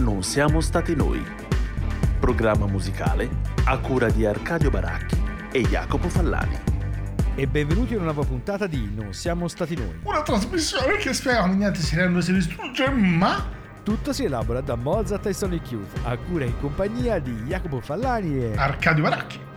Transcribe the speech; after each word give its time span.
Non 0.00 0.22
siamo 0.22 0.62
stati 0.62 0.96
noi. 0.96 1.22
Programma 2.20 2.64
musicale 2.64 3.28
a 3.64 3.76
cura 3.76 4.08
di 4.08 4.24
Arcadio 4.24 4.70
Baracchi 4.70 5.22
e 5.52 5.60
Jacopo 5.60 6.08
Fallani. 6.08 6.58
E 7.34 7.46
benvenuti 7.46 7.92
a 7.92 7.96
una 7.98 8.06
nuova 8.06 8.24
puntata 8.24 8.66
di 8.66 8.90
Non 8.94 9.12
siamo 9.12 9.46
stati 9.46 9.76
noi. 9.76 10.00
Una 10.04 10.22
trasmissione 10.22 10.96
che 10.96 11.12
come 11.22 11.54
niente 11.54 11.80
si 11.80 11.96
rende 11.96 12.22
si 12.22 12.32
distrugge, 12.32 12.88
ma 12.88 13.46
Tutto 13.82 14.14
si 14.14 14.24
elabora 14.24 14.62
da 14.62 14.74
Mozart 14.74 15.26
e 15.26 15.34
Sonic 15.34 15.70
Youth, 15.70 15.98
a 16.04 16.16
cura 16.16 16.44
e 16.44 16.48
in 16.48 16.58
compagnia 16.58 17.18
di 17.18 17.32
Jacopo 17.42 17.80
Fallani 17.80 18.38
e... 18.38 18.56
Arcadio 18.56 19.02
Baracchi. 19.02 19.49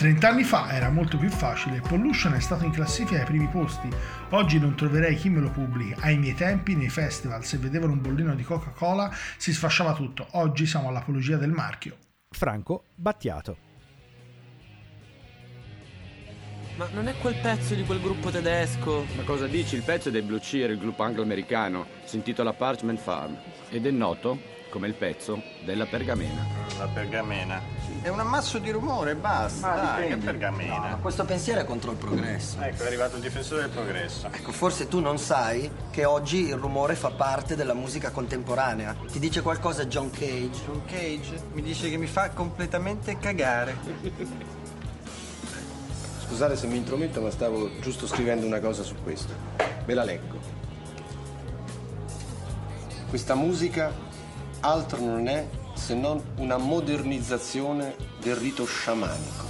30 0.00 0.26
anni 0.26 0.44
fa 0.44 0.72
era 0.72 0.88
molto 0.88 1.18
più 1.18 1.28
facile, 1.28 1.82
Pollution 1.82 2.32
è 2.32 2.40
stato 2.40 2.64
in 2.64 2.70
classifica 2.70 3.18
ai 3.18 3.26
primi 3.26 3.48
posti. 3.48 3.86
Oggi 4.30 4.58
non 4.58 4.74
troverei 4.74 5.14
chi 5.14 5.28
me 5.28 5.40
lo 5.40 5.50
pubblica. 5.50 6.00
Ai 6.00 6.16
miei 6.16 6.32
tempi, 6.32 6.74
nei 6.74 6.88
festival, 6.88 7.44
se 7.44 7.58
vedevano 7.58 7.92
un 7.92 8.00
bollino 8.00 8.34
di 8.34 8.42
Coca-Cola, 8.42 9.14
si 9.36 9.52
sfasciava 9.52 9.92
tutto. 9.92 10.26
Oggi 10.30 10.64
siamo 10.64 10.88
all'apologia 10.88 11.36
del 11.36 11.50
marchio. 11.50 11.98
Franco 12.30 12.84
Battiato. 12.94 13.58
Ma 16.76 16.88
non 16.94 17.06
è 17.06 17.14
quel 17.18 17.34
pezzo 17.34 17.74
di 17.74 17.84
quel 17.84 18.00
gruppo 18.00 18.30
tedesco? 18.30 19.04
Ma 19.16 19.22
cosa 19.24 19.46
dici? 19.46 19.74
Il 19.74 19.82
pezzo 19.82 20.08
è 20.08 20.12
dei 20.12 20.22
Blue 20.22 20.40
Cheer, 20.40 20.70
il 20.70 20.78
gruppo 20.78 21.02
anglo-americano. 21.02 21.86
Si 22.04 22.16
intitola 22.16 22.54
Parchment 22.54 22.98
Farm 22.98 23.36
ed 23.68 23.84
è 23.84 23.90
noto 23.90 24.40
come 24.70 24.86
il 24.86 24.94
pezzo 24.94 25.42
della 25.62 25.84
pergamena. 25.84 26.46
La 26.78 26.86
pergamena. 26.86 27.79
È 28.02 28.08
un 28.08 28.18
ammasso 28.18 28.58
di 28.58 28.70
rumore, 28.70 29.14
basta. 29.14 29.74
Dai, 29.74 30.08
che 30.08 30.16
pergamena. 30.16 30.78
Ma 30.78 30.96
questo 30.96 31.26
pensiero 31.26 31.60
è 31.60 31.64
contro 31.64 31.90
il 31.90 31.98
progresso. 31.98 32.58
Ecco, 32.58 32.84
è 32.84 32.86
arrivato 32.86 33.16
il 33.16 33.22
difensore 33.22 33.60
del 33.60 33.70
progresso. 33.70 34.26
Ecco, 34.32 34.52
forse 34.52 34.88
tu 34.88 35.00
non 35.00 35.18
sai 35.18 35.70
che 35.90 36.06
oggi 36.06 36.46
il 36.46 36.54
rumore 36.54 36.94
fa 36.94 37.10
parte 37.10 37.56
della 37.56 37.74
musica 37.74 38.10
contemporanea. 38.10 38.96
Ti 39.06 39.18
dice 39.18 39.42
qualcosa 39.42 39.84
John 39.84 40.10
Cage? 40.10 40.62
John 40.64 40.82
Cage 40.86 41.42
mi 41.52 41.60
dice 41.60 41.90
che 41.90 41.98
mi 41.98 42.06
fa 42.06 42.30
completamente 42.30 43.18
cagare. 43.18 43.76
Scusate 46.26 46.56
se 46.56 46.66
mi 46.68 46.78
intrometto, 46.78 47.20
ma 47.20 47.30
stavo 47.30 47.68
giusto 47.80 48.06
scrivendo 48.06 48.46
una 48.46 48.60
cosa 48.60 48.82
su 48.82 48.94
questo. 49.02 49.34
Ve 49.84 49.92
la 49.92 50.04
leggo. 50.04 50.38
Questa 53.10 53.34
musica 53.34 53.92
altro 54.60 55.00
non 55.00 55.28
è 55.28 55.46
se 55.80 55.94
non 55.94 56.22
una 56.36 56.58
modernizzazione 56.58 57.96
del 58.20 58.36
rito 58.36 58.66
sciamanico. 58.66 59.48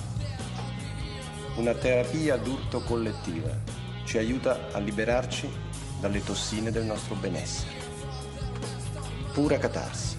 Una 1.56 1.74
terapia 1.74 2.36
d'urto 2.36 2.80
collettiva. 2.82 3.50
Ci 4.04 4.16
aiuta 4.16 4.68
a 4.70 4.78
liberarci 4.78 5.50
dalle 6.00 6.22
tossine 6.22 6.70
del 6.70 6.84
nostro 6.84 7.16
benessere. 7.16 7.72
Pura 9.32 9.58
catarsi. 9.58 10.18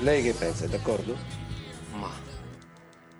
Lei 0.00 0.22
che 0.22 0.34
pensa, 0.34 0.66
è 0.66 0.68
d'accordo? 0.68 1.16
Ma 1.92 2.10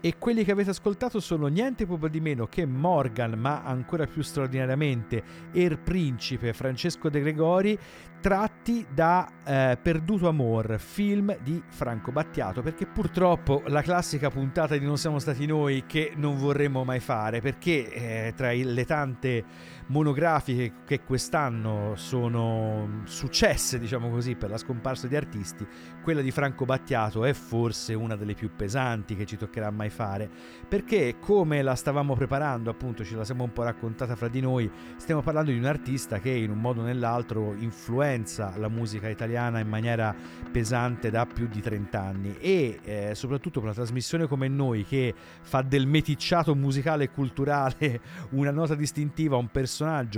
E 0.05 0.19
quelli 0.19 0.44
che 0.44 0.52
avete 0.52 0.69
ascoltato 0.69 1.19
sono 1.19 1.47
niente 1.47 1.86
proprio 1.86 2.11
di 2.11 2.20
meno 2.20 2.46
che 2.46 2.67
Morgan, 2.67 3.39
ma 3.39 3.62
ancora 3.62 4.06
più 4.06 4.20
straordinariamente 4.20 5.23
Er 5.51 5.78
Principe 5.78 6.52
Francesco 6.52 7.08
De 7.08 7.20
Gregori, 7.20 7.78
tratti 8.20 8.86
da 8.92 9.30
eh, 9.42 9.78
Perduto 9.80 10.28
Amor, 10.28 10.78
film 10.78 11.34
di 11.42 11.62
Franco 11.68 12.12
Battiato, 12.12 12.61
perché 12.61 12.84
purtroppo 12.84 13.62
la 13.68 13.80
classica 13.80 14.28
puntata 14.28 14.77
di 14.77 14.84
Non 14.84 14.98
siamo 14.98 15.18
stati 15.18 15.46
noi 15.46 15.84
che 15.86 16.12
non 16.17 16.36
vorremmo 16.36 16.84
mai 16.84 17.01
fare, 17.01 17.40
perché 17.40 17.90
eh, 18.27 18.34
tra 18.36 18.52
le 18.52 18.84
tante 18.84 19.45
monografiche 19.86 20.72
che 20.86 21.02
quest'anno 21.02 21.92
sono 21.96 23.02
successe, 23.05 23.78
diciamo 23.78 24.08
così, 24.08 24.34
per 24.34 24.50
la 24.50 24.56
scomparsa 24.56 25.06
di 25.06 25.17
artisti, 25.17 25.67
quella 26.02 26.20
di 26.20 26.30
Franco 26.30 26.64
Battiato 26.64 27.24
è 27.24 27.33
forse 27.33 27.95
una 27.95 28.17
delle 28.17 28.34
più 28.34 28.50
pesanti 28.55 29.14
che 29.17 29.27
ci 29.27 29.36
toccherà 29.36 29.70
mai 29.70 29.90
fare, 29.90 30.30
perché 30.67 31.17
come 31.18 31.62
la 31.62 31.74
stavamo 31.74 32.14
preparando, 32.14 32.70
appunto, 32.70 33.05
ce 33.05 33.17
la 33.17 33.24
siamo 33.24 33.45
un 33.45 33.52
po' 33.52 33.62
raccontata 33.62 34.17
fra 34.17 34.28
di 34.28 34.40
noi, 34.40 34.70
stiamo 34.96 35.22
parlando 35.22 35.50
di 35.50 35.58
un 35.58 35.67
artista 35.67 36.18
che 36.18 36.30
in 36.30 36.51
un 36.51 36.61
modo 36.61 36.80
o 36.80 36.84
nell'altro 36.84 37.55
influenza 37.55 38.55
la 38.56 38.68
musica 38.68 39.08
italiana 39.08 39.58
in 39.58 39.68
maniera 39.68 40.14
pesante 40.51 41.11
da 41.11 41.27
più 41.27 41.46
di 41.46 41.61
30 41.61 42.01
anni 42.01 42.36
e 42.39 42.78
eh, 42.84 43.14
soprattutto 43.14 43.61
per 43.61 43.64
una 43.68 43.74
trasmissione 43.74 44.27
come 44.27 44.48
noi 44.48 44.84
che 44.84 45.14
fa 45.42 45.62
del 45.62 45.86
meticciato 45.86 46.55
musicale 46.55 47.05
e 47.05 47.11
culturale 47.11 48.01
una 48.30 48.51
nota 48.51 48.74
distintiva, 48.74 49.36
un 49.36 49.48
personaggio 49.48 49.73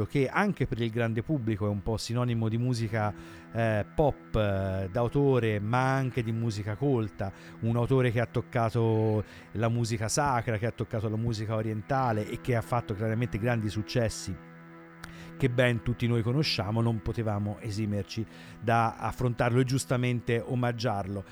che 0.09 0.29
anche 0.29 0.67
per 0.67 0.81
il 0.81 0.91
grande 0.91 1.23
pubblico 1.23 1.67
è 1.67 1.69
un 1.69 1.83
po' 1.83 1.97
sinonimo 1.97 2.49
di 2.49 2.59
musica 2.59 3.15
eh, 3.53 3.87
pop 3.95 4.35
eh, 4.35 4.89
d'autore 4.91 5.61
ma 5.61 5.95
anche 5.95 6.23
di 6.23 6.33
musica 6.33 6.75
colta, 6.77 7.33
un 7.61 7.77
autore 7.77 8.11
che 8.11 8.21
ha 8.21 8.27
toccato 8.27 9.25
la 9.53 9.69
musica 9.69 10.09
sacra, 10.09 10.59
che 10.59 10.67
ha 10.67 10.73
toccato 10.73 11.09
la 11.09 11.17
musica 11.17 11.55
orientale 11.55 12.29
e 12.29 12.41
che 12.41 12.55
ha 12.55 12.63
fatto 12.63 12.95
chiaramente 12.95 13.39
grandi 13.39 13.71
successi 13.71 14.55
che 15.37 15.51
ben 15.51 15.83
tutti 15.83 16.07
noi 16.07 16.23
conosciamo, 16.23 16.81
non 16.81 17.03
potevamo 17.03 17.59
esimerci 17.61 18.25
da 18.61 18.97
affrontarlo 18.97 19.61
e 19.61 19.65
giustamente 19.65 20.43
omaggiarlo. 20.45 21.25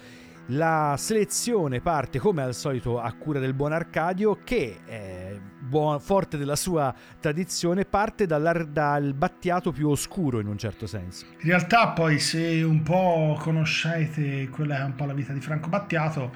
La 0.49 0.95
selezione 0.99 1.81
parte 1.81 2.19
come 2.19 2.43
al 2.43 2.55
solito 2.55 3.01
a 3.01 3.11
cura 3.15 3.39
del 3.39 3.55
buon 3.55 3.73
Arcadio 3.73 4.41
che, 4.45 4.81
eh, 4.85 5.41
buon- 5.59 6.01
forte 6.01 6.37
della 6.37 6.55
sua 6.55 6.95
tradizione, 7.19 7.87
parte 7.87 8.27
dal 8.27 9.15
battiato 9.17 9.73
più 9.73 9.89
oscuro 9.89 10.41
in 10.41 10.47
un 10.47 10.59
certo 10.59 10.87
senso. 10.87 11.25
In 11.41 11.49
realtà 11.49 11.89
poi 11.89 12.19
se 12.19 12.63
un 12.63 12.83
po' 12.83 13.39
conoscete 13.41 14.49
quella 14.51 14.77
che 14.77 14.83
è 14.83 14.85
un 14.85 14.95
po' 14.95 15.07
la 15.07 15.15
vita 15.15 15.33
di 15.33 15.41
Franco 15.41 15.71
Battiato, 15.71 16.33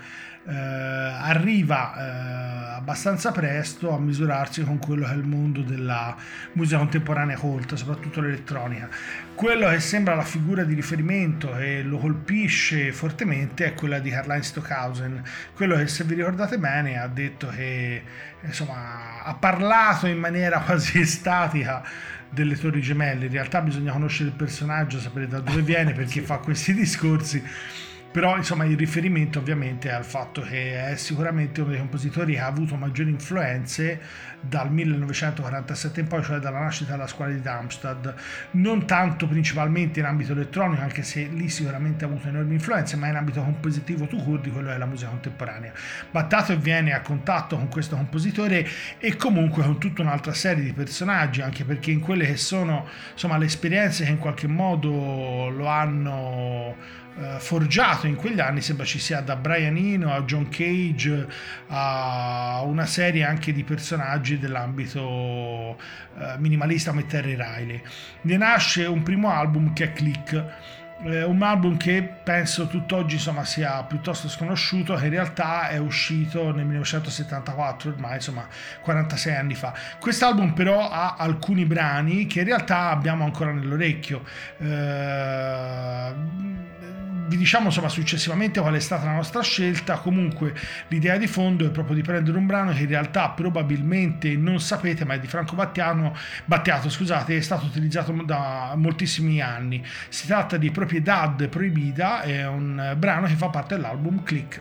eh, 0.49 0.55
arriva 0.55 1.93
eh, 1.95 2.77
abbastanza 2.77 3.33
presto 3.33 3.93
a 3.93 3.99
misurarsi 3.99 4.65
con 4.65 4.79
quello 4.79 5.05
che 5.05 5.13
è 5.13 5.17
il 5.17 5.27
mondo 5.27 5.61
della 5.61 6.17
musica 6.53 6.79
contemporanea 6.79 7.37
colta, 7.37 7.77
soprattutto 7.77 8.23
l'elettronica. 8.23 8.89
Quello 9.35 9.69
che 9.69 9.79
sembra 9.81 10.15
la 10.15 10.23
figura 10.23 10.65
di 10.65 10.75
riferimento 10.75 11.55
e 11.57 11.83
lo 11.83 11.99
colpisce 11.99 12.93
fortemente 12.93 13.67
è 13.67 13.75
quella 13.75 13.99
di 13.99 14.09
Karl-Heinz 14.09 14.47
Stockhausen, 14.47 15.23
quello 15.55 15.77
che 15.77 15.87
se 15.87 16.05
vi 16.05 16.15
ricordate 16.15 16.59
bene 16.59 16.99
ha 16.99 17.09
detto 17.09 17.49
che 17.49 18.03
insomma 18.41 19.23
ha 19.23 19.35
parlato 19.35 20.07
in 20.07 20.19
maniera 20.19 20.61
quasi 20.65 21.01
estatica 21.01 21.83
delle 22.31 22.57
torri 22.57 22.81
gemelle, 22.81 23.27
in 23.27 23.33
realtà 23.33 23.61
bisogna 23.61 23.93
conoscere 23.93 24.31
il 24.31 24.35
personaggio, 24.35 24.99
sapere 24.99 25.29
da 25.29 25.41
dove 25.41 25.61
viene 25.61 25.93
perché 25.93 26.23
fa 26.23 26.39
questi 26.39 26.73
discorsi. 26.73 27.43
Però 28.11 28.37
insomma 28.37 28.65
il 28.65 28.77
riferimento 28.77 29.39
ovviamente 29.39 29.91
è 29.91 29.93
al 29.93 30.05
fatto 30.05 30.41
che 30.41 30.93
è 30.93 30.97
sicuramente 30.97 31.61
uno 31.61 31.71
dei 31.71 31.79
compositori 31.79 32.33
che 32.35 32.41
ha 32.41 32.47
avuto 32.47 32.75
maggiori 32.77 33.11
influenze 33.11 34.01
dal 34.41 34.73
1947 34.73 36.01
in 36.01 36.07
poi, 36.07 36.23
cioè 36.23 36.39
dalla 36.39 36.61
nascita 36.61 36.93
della 36.93 37.07
scuola 37.07 37.33
di 37.33 37.41
Darmstadt, 37.41 38.15
non 38.53 38.87
tanto 38.87 39.27
principalmente 39.27 40.01
in 40.01 40.07
ambito 40.07 40.33
elettronico, 40.33 40.81
anche 40.81 41.03
se 41.03 41.25
lì 41.25 41.49
sicuramente 41.49 42.05
ha 42.05 42.09
avuto 42.09 42.29
enormi 42.29 42.55
influenze, 42.55 42.97
ma 42.97 43.09
in 43.09 43.17
ambito 43.17 43.43
compositivo 43.43 44.07
to 44.07 44.17
cure 44.17 44.41
di 44.41 44.51
quello 44.51 44.69
che 44.69 44.75
è 44.75 44.79
la 44.79 44.87
musica 44.87 45.11
contemporanea. 45.11 45.73
Battato 46.11 46.57
viene 46.59 46.93
a 46.93 47.01
contatto 47.03 47.57
con 47.57 47.69
questo 47.69 47.97
compositore 47.97 48.67
e 48.99 49.17
comunque 49.17 49.63
con 49.65 49.79
tutta 49.79 50.03
un'altra 50.03 50.33
serie 50.33 50.65
di 50.65 50.73
personaggi, 50.73 51.43
anche 51.43 51.65
perché 51.65 51.91
in 51.91 52.01
quelle 52.01 52.27
che 52.27 52.37
sono 52.37 52.87
insomma 53.13 53.37
le 53.37 53.47
esperienze 53.47 54.05
che 54.05 54.11
in 54.11 54.19
qualche 54.19 54.47
modo 54.47 55.49
lo 55.51 55.67
hanno 55.67 57.07
eh, 57.19 57.39
forgiato 57.41 58.07
in 58.07 58.15
quegli 58.15 58.41
anni 58.41 58.61
sembra 58.61 58.85
ci 58.85 58.99
sia 58.99 59.21
da 59.21 59.37
Brian 59.37 59.77
Eno 59.77 60.13
a 60.13 60.23
John 60.23 60.49
Cage 60.49 61.27
a 61.69 62.63
una 62.65 62.87
serie 62.87 63.25
anche 63.25 63.53
di 63.53 63.65
personaggi 63.65 64.39
dell'ambito 64.39 65.77
eh, 66.19 66.39
minimalista 66.39 66.91
come 66.91 67.07
Terry 67.07 67.35
Riley. 67.35 67.83
Ne 68.23 68.37
nasce 68.37 68.85
un 68.85 69.03
primo 69.03 69.31
album 69.31 69.73
che 69.73 69.85
è 69.85 69.93
Click 69.93 70.45
eh, 71.03 71.23
un 71.23 71.43
album 71.43 71.77
che 71.77 72.03
penso 72.03 72.67
tutt'oggi 72.67 73.15
insomma 73.15 73.45
sia 73.45 73.85
piuttosto 73.85 74.29
sconosciuto 74.29 74.95
che 74.95 75.05
in 75.05 75.11
realtà 75.11 75.69
è 75.69 75.79
uscito 75.79 76.53
nel 76.53 76.65
1974 76.65 77.91
ormai 77.91 78.15
insomma 78.17 78.47
46 78.83 79.35
anni 79.35 79.55
fa. 79.55 79.73
Quest'album 80.01 80.53
però 80.53 80.91
ha 80.91 81.15
alcuni 81.17 81.65
brani 81.65 82.27
che 82.27 82.41
in 82.41 82.47
realtà 82.47 82.91
abbiamo 82.91 83.25
ancora 83.25 83.53
nell'orecchio. 83.53 84.25
Eh, 84.59 86.13
vi 87.29 87.37
diciamo 87.37 87.67
insomma 87.67 87.89
successivamente 87.89 88.61
qual 88.61 88.75
è 88.75 88.81
stata 88.81 89.05
la 89.05 89.13
nostra 89.13 89.43
scelta, 89.43 89.99
comunque 89.99 90.55
l'idea 90.89 91.17
di 91.17 91.27
fondo 91.27 91.67
è 91.67 91.71
proprio 91.71 91.95
di 91.95 92.03
prendere 92.03 92.37
un 92.37 92.47
brano 92.47 92.73
che 92.73 92.81
in 92.81 92.89
realtà 92.89 93.29
probabilmente 93.31 94.35
non 94.37 94.61
sapete 94.61 95.05
ma 95.05 95.15
è 95.15 95.21
di 95.21 95.27
Franco 95.27 95.55
Battiano, 95.55 96.17
Battiato 96.45 96.89
scusate, 96.89 97.37
è 97.37 97.41
stato 97.41 97.67
utilizzato 97.67 98.13
da 98.25 98.75
moltissimi 98.77 99.41
anni. 99.41 99.85
Si 100.09 100.27
tratta 100.27 100.57
di 100.57 100.71
Propriedad 100.71 101.49
Proibida, 101.49 102.23
è 102.23 102.47
un 102.47 102.95
brano 102.97 103.27
che 103.27 103.35
fa 103.35 103.49
parte 103.49 103.77
dell'album 103.77 104.23
Click. 104.23 104.61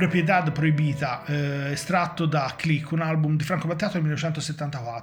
Propriedad 0.00 0.50
Proibita, 0.50 1.24
eh, 1.26 1.72
estratto 1.72 2.24
da 2.24 2.54
Click, 2.56 2.90
un 2.92 3.02
album 3.02 3.36
di 3.36 3.44
Franco 3.44 3.66
Battiato 3.68 3.92
del 3.92 4.02
1974. 4.04 4.99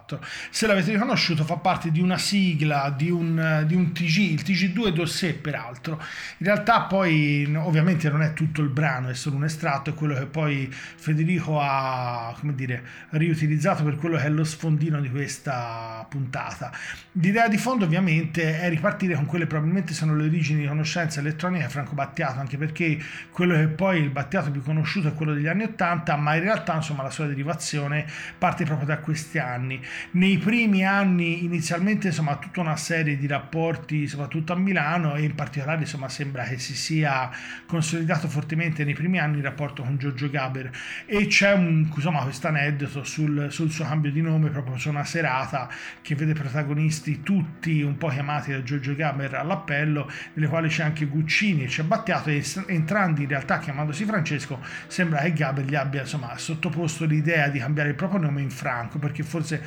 Se 0.50 0.68
l'avete 0.68 0.92
riconosciuto 0.92 1.44
fa 1.44 1.58
parte 1.58 1.92
di 1.92 2.00
una 2.00 2.18
sigla, 2.18 2.94
di 2.96 3.10
un, 3.10 3.64
di 3.68 3.76
un 3.76 3.92
TG, 3.92 4.18
il 4.18 4.42
TG2 4.42 4.88
Dossier 4.90 5.40
peraltro. 5.40 6.02
In 6.38 6.46
realtà 6.46 6.82
poi 6.82 7.52
ovviamente 7.58 8.10
non 8.10 8.22
è 8.22 8.34
tutto 8.34 8.62
il 8.62 8.70
brano, 8.70 9.10
è 9.10 9.14
solo 9.14 9.36
un 9.36 9.44
estratto, 9.44 9.90
è 9.90 9.94
quello 9.94 10.14
che 10.14 10.26
poi 10.26 10.70
Federico 10.72 11.60
ha, 11.60 12.36
come 12.40 12.56
dire, 12.56 12.84
riutilizzato 13.10 13.84
per 13.84 13.98
quello 13.98 14.18
che 14.18 14.24
è 14.24 14.30
lo 14.30 14.44
sfondino 14.44 15.02
di 15.02 15.10
questa 15.10 16.06
puntata. 16.10 16.72
L'idea 17.14 17.48
di 17.48 17.58
fondo 17.58 17.86
ovviamente 17.86 18.60
è 18.60 18.70
ripartire 18.70 19.16
con 19.16 19.26
quelle 19.26 19.48
probabilmente 19.48 19.94
sono 19.94 20.16
le 20.16 20.26
origini 20.26 20.62
di 20.62 20.68
conoscenza 20.68 21.20
elettronica 21.20 21.68
Franco 21.68 21.94
Battiato, 21.94 22.40
anche 22.40 22.58
perché 22.58 22.98
quello 23.32 23.56
che 23.56 23.68
poi 23.68 24.02
il 24.02 24.10
Battiato 24.10 24.52
più 24.52 24.62
conosciuto 24.62 25.08
è 25.08 25.14
quello 25.14 25.34
degli 25.34 25.48
anni 25.48 25.64
80, 25.64 26.16
ma 26.16 26.36
in 26.36 26.44
realtà 26.44 26.76
insomma 26.76 27.04
la 27.04 27.10
sua 27.10 27.26
derivazione 27.26 28.06
parte 28.38 28.64
proprio 28.66 28.88
da 28.88 29.00
questi 29.00 29.40
anni. 29.40 29.82
Nei 30.12 30.38
primi 30.38 30.86
anni 30.86 31.44
inizialmente 31.44 32.08
insomma 32.08 32.36
tutta 32.38 32.62
una 32.62 32.76
serie 32.76 33.18
di 33.18 33.28
rapporti 33.28 34.08
soprattutto 34.08 34.54
a 34.54 34.56
Milano 34.56 35.16
e 35.16 35.24
in 35.24 35.36
particolare 35.36 35.82
insomma 35.82 36.10
sembra 36.10 36.44
che 36.44 36.58
si 36.58 36.76
sia 36.76 37.30
consolidato 37.66 38.28
fortemente 38.28 38.84
nei 38.84 38.94
primi 38.94 39.20
anni 39.20 39.38
il 39.38 39.44
rapporto 39.44 39.84
con 39.84 39.98
Giorgio 39.98 40.30
Gaber. 40.30 40.72
E 41.06 41.28
c'è 41.28 41.54
un 41.54 41.90
insomma 41.94 42.24
questo 42.24 42.48
aneddoto 42.48 43.04
sul, 43.04 43.48
sul 43.52 43.72
suo 43.72 43.86
cambio 43.86 44.12
di 44.12 44.22
nome 44.22 44.50
proprio 44.50 44.78
su 44.78 44.90
una 44.90 45.04
serata 45.04 45.70
che 46.02 46.16
vede 46.16 46.34
protagonisti 46.34 47.22
tutti 47.22 47.82
un 47.82 47.98
po' 47.98 48.10
chiamati 48.10 48.52
da 48.52 48.64
Giorgio 48.64 48.96
Gaber 48.96 49.36
all'appello, 49.36 50.10
nelle 50.34 50.48
quali 50.48 50.70
c'è 50.70 50.84
anche 50.84 51.06
Guccini 51.06 51.64
e 51.64 51.68
c'è 51.68 51.84
Battiato 51.84 52.30
e 52.30 52.44
entrambi 52.68 53.24
in 53.24 53.30
realtà 53.30 53.60
chiamandosi 53.60 54.06
Francesco 54.06 54.60
sembra 54.88 55.22
che 55.22 55.34
Gaber 55.34 55.66
gli 55.66 55.76
abbia 55.76 56.02
insomma, 56.02 56.38
sottoposto 56.38 57.06
l'idea 57.06 57.48
di 57.50 57.60
cambiare 57.60 57.90
il 57.90 57.96
proprio 57.96 58.20
nome 58.20 58.42
in 58.42 58.50
Franco 58.50 59.00
perché 59.00 59.24
forse 59.24 59.66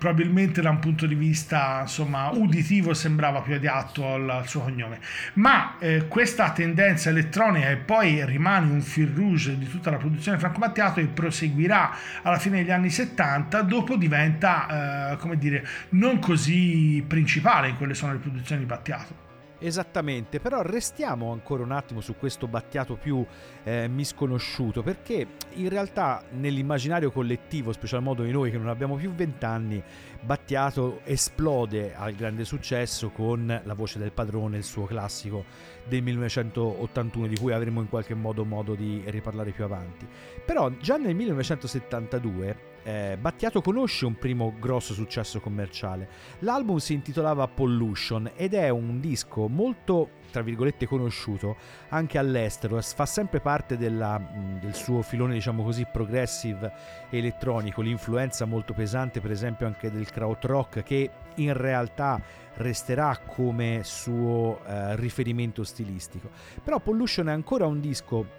probabilmente 0.00 0.62
da 0.62 0.70
un 0.70 0.78
punto 0.78 1.04
di 1.04 1.14
vista 1.14 1.80
insomma, 1.82 2.30
uditivo 2.30 2.94
sembrava 2.94 3.42
più 3.42 3.54
adatto 3.54 4.14
al, 4.14 4.30
al 4.30 4.48
suo 4.48 4.62
cognome. 4.62 4.98
Ma 5.34 5.76
eh, 5.78 6.06
questa 6.08 6.52
tendenza 6.52 7.10
elettronica 7.10 7.68
e 7.68 7.76
poi 7.76 8.24
rimane 8.24 8.72
un 8.72 8.80
fil 8.80 9.12
rouge 9.14 9.58
di 9.58 9.68
tutta 9.68 9.90
la 9.90 9.98
produzione 9.98 10.38
Franco 10.38 10.58
Battiato 10.58 11.00
e 11.00 11.04
proseguirà 11.04 11.94
alla 12.22 12.38
fine 12.38 12.56
degli 12.56 12.70
anni 12.70 12.88
70, 12.88 13.60
dopo 13.60 13.96
diventa, 13.96 15.12
eh, 15.12 15.16
come 15.18 15.36
dire, 15.36 15.66
non 15.90 16.18
così 16.18 17.04
principale 17.06 17.68
in 17.68 17.76
quelle 17.76 17.92
sono 17.92 18.12
le 18.12 18.20
produzioni 18.20 18.62
di 18.62 18.66
Battiato. 18.66 19.29
Esattamente, 19.62 20.40
però 20.40 20.62
restiamo 20.62 21.32
ancora 21.32 21.62
un 21.62 21.70
attimo 21.70 22.00
su 22.00 22.16
questo 22.16 22.48
Battiato 22.48 22.96
più 22.96 23.22
eh, 23.62 23.88
misconosciuto, 23.88 24.82
perché 24.82 25.26
in 25.52 25.68
realtà 25.68 26.24
nell'immaginario 26.30 27.10
collettivo, 27.10 27.70
special 27.72 28.02
modo 28.02 28.22
di 28.22 28.32
noi 28.32 28.50
che 28.50 28.56
non 28.56 28.68
abbiamo 28.68 28.96
più 28.96 29.12
vent'anni, 29.12 29.82
Battiato 30.22 31.00
esplode 31.04 31.94
al 31.94 32.14
grande 32.14 32.46
successo 32.46 33.10
con 33.10 33.60
La 33.64 33.74
voce 33.74 33.98
del 33.98 34.12
padrone, 34.12 34.56
il 34.56 34.64
suo 34.64 34.86
classico 34.86 35.44
del 35.86 36.02
1981, 36.02 37.26
di 37.26 37.36
cui 37.36 37.52
avremo 37.52 37.82
in 37.82 37.88
qualche 37.90 38.14
modo 38.14 38.46
modo 38.46 38.74
di 38.74 39.02
riparlare 39.08 39.50
più 39.50 39.64
avanti. 39.64 40.08
Però 40.42 40.70
già 40.78 40.96
nel 40.96 41.14
1972 41.14 42.69
eh, 42.82 43.16
Battiato 43.20 43.60
conosce 43.60 44.06
un 44.06 44.16
primo 44.16 44.54
grosso 44.58 44.94
successo 44.94 45.40
commerciale. 45.40 46.08
L'album 46.40 46.78
si 46.78 46.94
intitolava 46.94 47.46
Pollution 47.48 48.32
ed 48.34 48.54
è 48.54 48.68
un 48.68 49.00
disco 49.00 49.48
molto 49.48 50.18
tra 50.30 50.42
virgolette 50.42 50.86
conosciuto 50.86 51.56
anche 51.88 52.16
all'estero, 52.16 52.80
fa 52.80 53.04
sempre 53.04 53.40
parte 53.40 53.76
della, 53.76 54.20
del 54.60 54.74
suo 54.74 55.02
filone 55.02 55.34
diciamo 55.34 55.62
così 55.62 55.86
progressive 55.90 56.72
elettronico, 57.10 57.82
l'influenza 57.82 58.44
molto 58.44 58.72
pesante 58.72 59.20
per 59.20 59.32
esempio 59.32 59.66
anche 59.66 59.90
del 59.90 60.08
krautrock 60.10 60.82
che 60.82 61.10
in 61.36 61.52
realtà 61.52 62.22
resterà 62.54 63.18
come 63.26 63.80
suo 63.84 64.60
eh, 64.64 64.96
riferimento 64.96 65.64
stilistico. 65.64 66.30
Però 66.62 66.78
Pollution 66.78 67.28
è 67.28 67.32
ancora 67.32 67.66
un 67.66 67.80
disco 67.80 68.38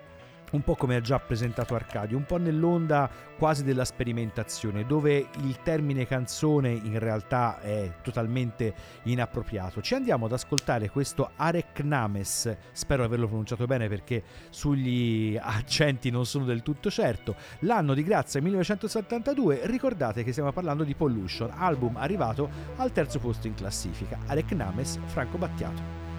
un 0.51 0.63
po' 0.63 0.75
come 0.75 0.95
ha 0.95 1.01
già 1.01 1.19
presentato 1.19 1.75
Arcadio, 1.75 2.17
un 2.17 2.25
po' 2.25 2.37
nell'onda 2.37 3.09
quasi 3.37 3.63
della 3.63 3.85
sperimentazione, 3.85 4.85
dove 4.85 5.27
il 5.43 5.59
termine 5.63 6.05
canzone 6.05 6.69
in 6.69 6.99
realtà 6.99 7.59
è 7.59 7.91
totalmente 8.01 8.73
inappropriato. 9.03 9.81
Ci 9.81 9.95
andiamo 9.95 10.25
ad 10.25 10.33
ascoltare 10.33 10.89
questo 10.89 11.31
Areknames, 11.35 12.55
spero 12.71 13.03
averlo 13.03 13.27
pronunciato 13.27 13.65
bene 13.65 13.87
perché 13.87 14.23
sugli 14.49 15.37
accenti 15.41 16.09
non 16.09 16.25
sono 16.25 16.45
del 16.45 16.61
tutto 16.61 16.89
certo. 16.89 17.35
L'anno 17.59 17.93
di 17.93 18.03
grazia 18.03 18.41
1972, 18.41 19.61
ricordate 19.63 20.23
che 20.23 20.31
stiamo 20.31 20.51
parlando 20.51 20.83
di 20.83 20.95
Pollution, 20.95 21.51
album 21.55 21.97
arrivato 21.97 22.49
al 22.77 22.91
terzo 22.91 23.19
posto 23.19 23.47
in 23.47 23.53
classifica. 23.53 24.19
Areknames, 24.27 24.99
Franco 25.05 25.37
Battiato. 25.37 26.10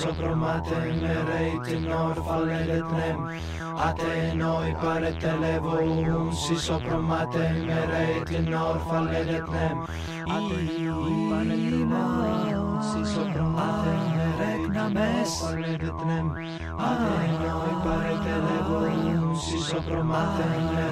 Sopramaten 0.00 1.00
retinor 1.28 2.14
falleret 2.26 2.90
nem 2.90 3.18
Atenoi 3.76 4.72
noi 4.72 4.76
levum 5.40 6.32
Si 6.32 6.56
sopramaten 6.56 7.68
retinor 7.90 8.80
falleret 8.88 9.48
nem 9.50 9.76
Atenoi 10.36 11.28
parete 11.30 11.70
levum 11.80 12.80
Si 12.88 13.02
sopramaten 13.12 14.02
regna 14.40 14.88
mes 14.88 15.32
falleret 15.40 16.04
nem 16.06 16.26
Atenoi 16.88 17.74
parete 17.84 18.36
levum 18.48 19.36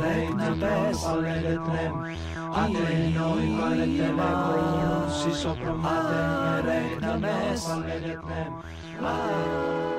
regna 0.04 0.50
mes 0.54 1.04
falle 2.52 2.72
detnem 2.72 3.16
Adenoi 3.16 3.46
pare 3.58 3.86
televon 3.96 5.10
si 5.10 5.32
sopra 5.32 5.74
maten 5.74 6.28
meret 6.44 7.00
names 7.00 7.64
falle 7.64 8.00
detnem 8.00 8.52
Adenoi 9.00 9.97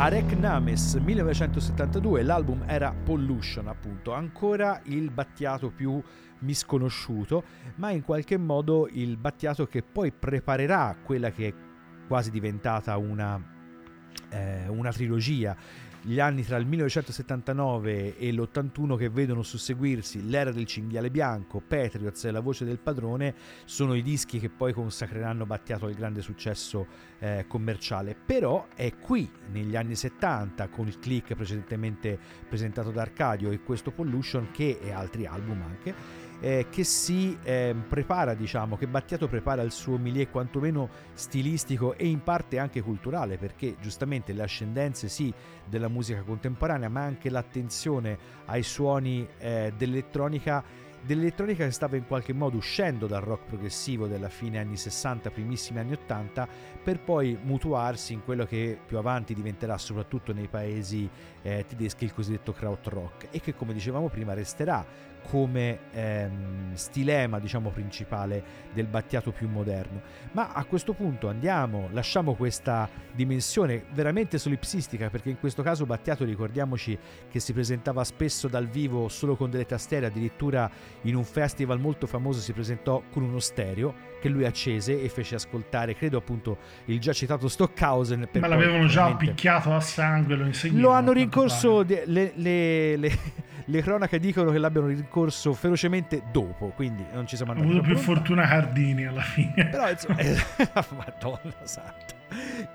Arek 0.00 0.32
Names 0.32 0.94
1972, 0.94 2.22
l'album 2.22 2.64
era 2.66 2.90
Pollution 2.90 3.68
appunto, 3.68 4.14
ancora 4.14 4.80
il 4.84 5.10
Battiato 5.10 5.68
più 5.68 6.02
misconosciuto, 6.38 7.44
ma 7.74 7.90
in 7.90 8.02
qualche 8.02 8.38
modo 8.38 8.88
il 8.90 9.18
Battiato 9.18 9.66
che 9.66 9.82
poi 9.82 10.10
preparerà 10.10 10.96
quella 11.04 11.30
che 11.30 11.48
è 11.48 11.54
quasi 12.08 12.30
diventata 12.30 12.96
una, 12.96 13.38
eh, 14.30 14.68
una 14.68 14.90
trilogia 14.90 15.54
gli 16.02 16.18
anni 16.18 16.42
tra 16.42 16.56
il 16.56 16.66
1979 16.66 18.16
e 18.16 18.32
l'81 18.32 18.96
che 18.96 19.10
vedono 19.10 19.42
susseguirsi 19.42 20.28
l'era 20.28 20.50
del 20.50 20.64
cinghiale 20.64 21.10
bianco, 21.10 21.60
Patriots 21.60 22.24
e 22.24 22.30
la 22.30 22.40
voce 22.40 22.64
del 22.64 22.78
padrone 22.78 23.34
sono 23.66 23.94
i 23.94 24.02
dischi 24.02 24.38
che 24.38 24.48
poi 24.48 24.72
consacreranno 24.72 25.44
Battiato 25.44 25.84
al 25.84 25.94
grande 25.94 26.22
successo 26.22 26.86
eh, 27.18 27.44
commerciale. 27.46 28.14
Però 28.14 28.66
è 28.74 28.96
qui 28.96 29.30
negli 29.52 29.76
anni 29.76 29.94
70 29.94 30.68
con 30.68 30.86
il 30.86 30.98
click 30.98 31.34
precedentemente 31.34 32.18
presentato 32.48 32.90
da 32.90 33.02
Arcadio 33.02 33.50
e 33.50 33.60
questo 33.60 33.90
Pollution 33.90 34.50
che 34.52 34.78
e 34.80 34.92
altri 34.92 35.26
album 35.26 35.60
anche 35.62 36.19
eh, 36.40 36.66
che 36.70 36.84
si 36.84 37.38
eh, 37.42 37.74
prepara, 37.88 38.34
diciamo, 38.34 38.76
che 38.76 38.86
Battiato 38.86 39.28
prepara 39.28 39.62
il 39.62 39.72
suo 39.72 39.98
milieu 39.98 40.28
quantomeno 40.30 40.88
stilistico 41.14 41.94
e 41.94 42.06
in 42.06 42.22
parte 42.22 42.58
anche 42.58 42.80
culturale, 42.80 43.36
perché 43.36 43.76
giustamente 43.80 44.32
le 44.32 44.42
ascendenze 44.42 45.08
sì 45.08 45.32
della 45.66 45.88
musica 45.88 46.22
contemporanea, 46.22 46.88
ma 46.88 47.02
anche 47.02 47.30
l'attenzione 47.30 48.18
ai 48.46 48.62
suoni 48.62 49.26
eh, 49.38 49.72
dell'elettronica 49.76 50.88
dell'elettronica 51.02 51.64
che 51.64 51.70
stava 51.70 51.96
in 51.96 52.06
qualche 52.06 52.32
modo 52.32 52.58
uscendo 52.58 53.06
dal 53.06 53.22
rock 53.22 53.46
progressivo 53.46 54.06
della 54.06 54.28
fine 54.28 54.58
anni 54.58 54.76
60, 54.76 55.30
primissimi 55.30 55.78
anni 55.78 55.92
80, 55.92 56.48
per 56.90 56.98
poi 56.98 57.38
mutuarsi 57.40 58.12
in 58.14 58.24
quello 58.24 58.44
che 58.44 58.76
più 58.84 58.98
avanti 58.98 59.32
diventerà 59.32 59.78
soprattutto 59.78 60.32
nei 60.32 60.48
paesi 60.48 61.08
eh, 61.40 61.64
tedeschi 61.64 62.02
il 62.02 62.12
cosiddetto 62.12 62.52
krautrock 62.52 63.28
e 63.30 63.40
che 63.40 63.54
come 63.54 63.72
dicevamo 63.72 64.08
prima 64.08 64.34
resterà 64.34 64.84
come 65.28 65.78
ehm, 65.92 66.74
stilema 66.74 67.38
diciamo 67.38 67.70
principale 67.70 68.42
del 68.72 68.88
Battiato 68.88 69.30
più 69.30 69.48
moderno. 69.48 70.00
Ma 70.32 70.52
a 70.52 70.64
questo 70.64 70.92
punto 70.92 71.28
andiamo 71.28 71.88
lasciamo 71.92 72.34
questa 72.34 72.88
dimensione 73.12 73.84
veramente 73.92 74.36
solipsistica 74.38 75.10
perché 75.10 75.30
in 75.30 75.38
questo 75.38 75.62
caso 75.62 75.86
Battiato 75.86 76.24
ricordiamoci 76.24 76.98
che 77.30 77.38
si 77.38 77.52
presentava 77.52 78.02
spesso 78.02 78.48
dal 78.48 78.66
vivo 78.66 79.06
solo 79.06 79.36
con 79.36 79.48
delle 79.48 79.66
tastiere 79.66 80.06
addirittura 80.06 80.68
in 81.02 81.14
un 81.14 81.24
festival 81.24 81.78
molto 81.78 82.08
famoso 82.08 82.40
si 82.40 82.52
presentò 82.52 83.00
con 83.12 83.22
uno 83.22 83.38
stereo 83.38 84.09
che 84.20 84.28
lui 84.28 84.44
accese 84.44 85.02
e 85.02 85.08
fece 85.08 85.34
ascoltare 85.34 85.96
credo 85.96 86.18
appunto 86.18 86.58
il 86.84 87.00
già 87.00 87.12
citato 87.12 87.48
Stockhausen 87.48 88.28
ma 88.38 88.46
l'avevano 88.46 88.86
già 88.86 89.14
picchiato 89.16 89.74
a 89.74 89.80
sangue 89.80 90.36
lo 90.36 90.44
insegnavano 90.44 90.86
lo 90.86 90.92
hanno 90.92 91.12
rincorso 91.12 91.82
le, 91.82 92.32
le, 92.36 92.96
le, 92.96 93.18
le 93.70 93.82
cronache 93.82 94.18
dicono 94.18 94.50
che 94.50 94.58
l'abbiano 94.58 94.88
rincorso 94.88 95.52
ferocemente 95.52 96.22
dopo, 96.30 96.72
quindi 96.74 97.04
non 97.12 97.26
ci 97.26 97.36
siamo 97.36 97.52
andati. 97.52 97.68
Ha 97.68 97.72
avuto 97.72 97.86
più 97.86 97.96
fortuna 97.96 98.46
Cardini 98.46 99.06
alla 99.06 99.22
fine. 99.22 99.66
Però 99.66 99.88
insomma, 99.88 100.16
madonna 100.96 101.54
santa. 101.62 102.18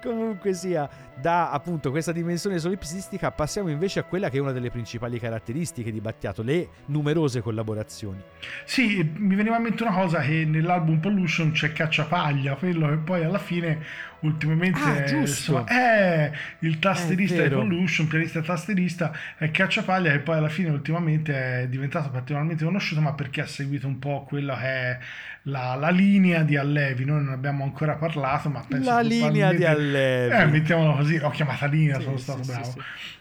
Comunque 0.02 0.54
sia, 0.54 0.90
da 1.16 1.50
appunto 1.50 1.90
questa 1.90 2.12
dimensione 2.12 2.60
solipsistica 2.60 3.32
passiamo 3.32 3.70
invece 3.70 4.00
a 4.00 4.04
quella 4.04 4.30
che 4.30 4.38
è 4.38 4.42
una 4.42 4.52
delle 4.52 4.70
principali 4.70 5.20
caratteristiche 5.20 5.92
di 5.92 6.02
Battiato, 6.02 6.44
le 6.44 6.68
numerose 6.88 7.42
collaborazioni. 7.42 8.22
Sì, 8.66 9.10
mi 9.16 9.36
veniva 9.36 9.56
in 9.58 9.64
mente 9.64 9.84
una 9.84 9.94
cosa 9.94 10.20
che 10.20 10.46
nell'album 10.46 11.00
Pollution 11.00 11.52
c'è 11.52 11.72
Cacciapaglia, 11.72 12.56
quello 12.56 12.90
che 12.90 12.98
poi 12.98 13.24
alla 13.24 13.40
fine 13.40 13.82
ultimamente 14.22 14.80
ah, 14.80 15.04
giusto. 15.04 15.66
è 15.66 16.32
il 16.60 16.80
tasterista 16.80 17.42
di 17.44 17.50
Pollution, 17.50 18.08
pianista 18.08 18.40
e 18.40 18.42
tasterista, 18.42 19.12
è 19.38 19.52
Cacciapaglia 19.52 20.12
che 20.12 20.20
poi 20.20 20.38
alla 20.38 20.50
fine 20.50 20.70
ultimamente 20.70 21.62
è 21.62 21.68
diventato 21.68 22.10
particolarmente 22.10 22.64
conosciuto, 22.64 23.02
ma 23.02 23.14
perché 23.14 23.42
ha 23.42 23.48
seguito 23.48 23.88
un 23.88 24.00
po' 24.00 24.24
quella 24.28 24.58
che 24.58 24.66
è 24.66 25.00
la, 25.44 25.76
la 25.76 25.90
linea 25.90 26.44
di 26.44 26.58
Allevi, 26.58 27.06
noi 27.06 27.24
non 27.24 27.34
abbiamo 27.34 27.64
ancora 27.64 27.96
parlato, 27.96 28.50
ma 28.50 28.64
penso 28.68 28.90
la 28.90 29.02
linea 29.02 29.54
di 29.54 29.64
Allevi. 29.64 30.34
Eh, 30.34 30.46
mettiamolo 30.46 30.96
così, 30.96 31.20
l'ho 31.20 31.30
chiamata 31.30 31.68
linea, 31.68 31.98
sì, 31.98 32.04
sono 32.04 32.18
sì, 32.18 32.24
stato 32.24 32.44
sì, 32.44 32.52
bravo. 32.52 32.74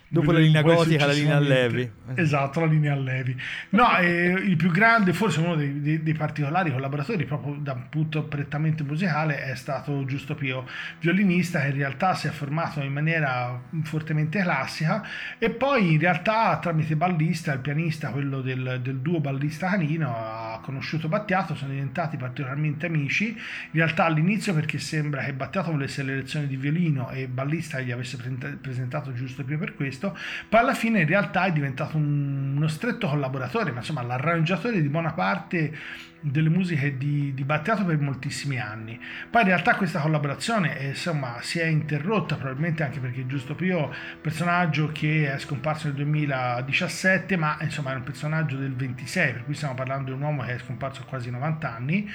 Dopo 0.07 0.31
la 0.31 0.39
linea 0.39 0.63
gotica, 0.63 1.07
la 1.07 1.13
linea 1.13 1.37
allevi. 1.37 1.91
Esatto, 2.15 2.61
la 2.61 2.67
linea 2.67 2.93
allevi. 2.93 3.37
No, 3.71 3.97
eh, 3.99 4.31
il 4.31 4.55
più 4.57 4.71
grande, 4.71 5.13
forse 5.13 5.41
uno 5.41 5.57
dei, 5.57 5.81
dei, 5.81 6.03
dei, 6.03 6.13
particolari 6.13 6.71
collaboratori, 6.71 7.25
proprio 7.25 7.55
da 7.55 7.73
un 7.73 7.89
punto 7.89 8.23
prettamente 8.23 8.85
musicale, 8.85 9.43
è 9.43 9.57
stato 9.57 10.05
Giusto 10.05 10.35
Pio, 10.37 10.67
violinista 11.01 11.61
che 11.63 11.69
in 11.69 11.77
realtà 11.77 12.15
si 12.15 12.29
è 12.29 12.31
formato 12.31 12.81
in 12.81 12.93
maniera 12.93 13.61
fortemente 13.83 14.41
classica 14.41 15.05
e 15.39 15.51
poi 15.51 15.95
in 15.95 15.99
realtà 15.99 16.59
tramite 16.59 16.95
ballista, 16.95 17.53
il 17.53 17.61
pianista, 17.61 18.11
quello 18.11 18.41
del, 18.41 18.81
del 18.83 18.99
duo 18.99 19.19
ballista 19.21 19.71
canino, 19.71 20.15
ha 20.15 20.61
conosciuto 20.63 21.09
Battiato, 21.09 21.57
sono 21.57 21.73
diventati 21.73 22.17
particolarmente 22.17 22.87
amici. 22.87 23.31
In 23.31 23.81
realtà 23.81 24.05
all'inizio 24.05 24.55
perché 24.55 24.79
sembra 24.79 25.25
che 25.25 25.33
Battiato 25.33 25.73
volesse 25.73 26.05
le 26.05 26.15
lezioni 26.17 26.47
di 26.47 26.57
violino 26.57 27.11
e 27.11 27.27
ballista 27.27 27.81
gli 27.81 27.91
avesse 27.91 28.17
presentato 28.61 29.13
Giusto 29.13 29.43
Pio 29.43 29.59
per 29.59 29.75
questo 29.75 30.04
questo, 30.05 30.19
poi 30.49 30.61
alla 30.61 30.75
fine 30.75 31.01
in 31.01 31.07
realtà 31.07 31.45
è 31.45 31.53
diventato 31.53 31.97
un, 31.97 32.57
uno 32.57 32.69
stretto 32.69 33.09
collaboratore, 33.09 33.71
ma 33.71 33.79
insomma 33.79 34.03
l'arrangiatore 34.03 34.83
di 34.83 34.89
buona 34.89 35.13
parte 35.13 35.73
delle 36.21 36.49
musiche 36.49 36.97
di, 36.97 37.35
di 37.35 37.45
Battiato 37.45 37.85
per 37.85 37.99
moltissimi 37.99 38.59
anni. 38.59 38.99
Poi 39.31 39.43
in 39.43 39.49
realtà 39.49 39.77
questa 39.77 40.01
collaborazione 40.01 40.79
eh, 40.79 40.89
insomma, 40.89 41.39
si 41.41 41.59
è 41.59 41.67
interrotta 41.67 42.37
probabilmente 42.37 42.83
anche 42.83 42.99
perché 42.99 43.27
Giusto 43.27 43.55
Pio, 43.55 43.93
personaggio 44.21 44.91
che 44.93 45.33
è 45.33 45.39
scomparso 45.39 45.87
nel 45.87 45.97
2017, 45.97 47.37
ma 47.37 47.59
insomma 47.61 47.93
è 47.93 47.97
un 47.97 48.05
personaggio 48.05 48.57
del 48.57 48.75
26, 48.75 49.33
per 49.33 49.45
cui 49.45 49.55
stiamo 49.55 49.75
parlando 49.75 50.07
di 50.07 50.13
un 50.13 50.23
uomo 50.23 50.43
che 50.43 50.55
è 50.55 50.59
scomparso 50.59 51.03
a 51.03 51.05
quasi 51.05 51.31
90 51.31 51.75
anni 51.75 52.11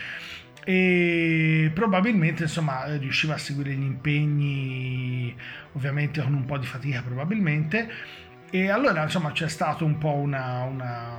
e 0.69 1.71
probabilmente 1.73 2.43
insomma 2.43 2.95
riusciva 2.97 3.33
a 3.33 3.37
seguire 3.39 3.73
gli 3.73 3.81
impegni 3.81 5.35
ovviamente 5.73 6.21
con 6.21 6.35
un 6.35 6.45
po' 6.45 6.59
di 6.59 6.67
fatica 6.67 7.01
probabilmente 7.01 7.89
e 8.51 8.69
allora 8.69 9.01
insomma 9.01 9.31
c'è 9.31 9.49
stato 9.49 9.83
un 9.83 9.97
po' 9.97 10.13
una, 10.13 10.61
una 10.65 11.17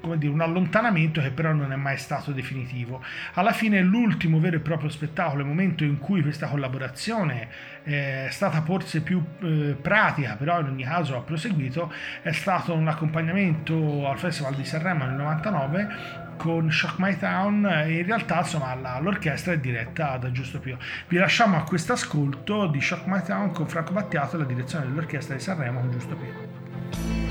come 0.00 0.18
dire, 0.18 0.32
un 0.32 0.40
allontanamento 0.40 1.20
che 1.20 1.30
però 1.30 1.52
non 1.52 1.70
è 1.72 1.76
mai 1.76 1.96
stato 1.96 2.32
definitivo. 2.32 3.00
Alla 3.34 3.52
fine 3.52 3.80
l'ultimo 3.80 4.40
vero 4.40 4.56
e 4.56 4.60
proprio 4.60 4.90
spettacolo, 4.90 5.42
il 5.42 5.48
momento 5.48 5.84
in 5.84 5.98
cui 5.98 6.20
questa 6.20 6.48
collaborazione 6.48 7.48
è 7.84 8.26
stata 8.30 8.60
forse 8.62 9.02
più 9.02 9.24
eh, 9.40 9.76
pratica, 9.80 10.34
però 10.34 10.60
in 10.60 10.66
ogni 10.66 10.84
caso 10.84 11.16
ha 11.16 11.20
proseguito, 11.20 11.92
è 12.22 12.32
stato 12.32 12.74
un 12.74 12.88
accompagnamento 12.88 14.08
al 14.08 14.18
Festival 14.18 14.54
di 14.54 14.64
Sanremo 14.64 15.04
nel 15.06 15.14
99 15.14 16.23
con 16.36 16.70
Shock 16.70 16.98
My 16.98 17.16
Town 17.16 17.66
e 17.66 17.98
in 17.98 18.06
realtà 18.06 18.38
insomma 18.38 18.74
la, 18.74 18.98
l'orchestra 19.00 19.52
è 19.52 19.58
diretta 19.58 20.16
da 20.16 20.30
Giusto 20.30 20.60
Pio. 20.60 20.78
Vi 21.08 21.16
lasciamo 21.16 21.56
a 21.56 21.62
questo 21.62 21.92
ascolto 21.92 22.66
di 22.66 22.80
Shock 22.80 23.06
My 23.06 23.22
Town 23.22 23.52
con 23.52 23.68
Franco 23.68 23.92
Battiato 23.92 24.36
e 24.36 24.38
la 24.40 24.44
direzione 24.44 24.86
dell'orchestra 24.86 25.34
di 25.34 25.40
Sanremo 25.40 25.80
con 25.80 25.90
Giusto 25.90 26.16
Pio. 26.16 27.23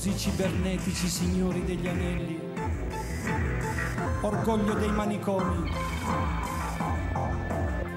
Cibernetici 0.00 1.08
signori 1.08 1.62
degli 1.62 1.86
anelli, 1.86 2.40
orgoglio 4.22 4.72
dei 4.72 4.90
manicomi. 4.90 5.70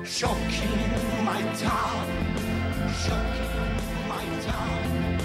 Shocking 0.01 1.23
my 1.23 1.41
town, 1.57 2.05
shocking 2.91 3.79
my 4.09 4.25
town. 4.43 5.17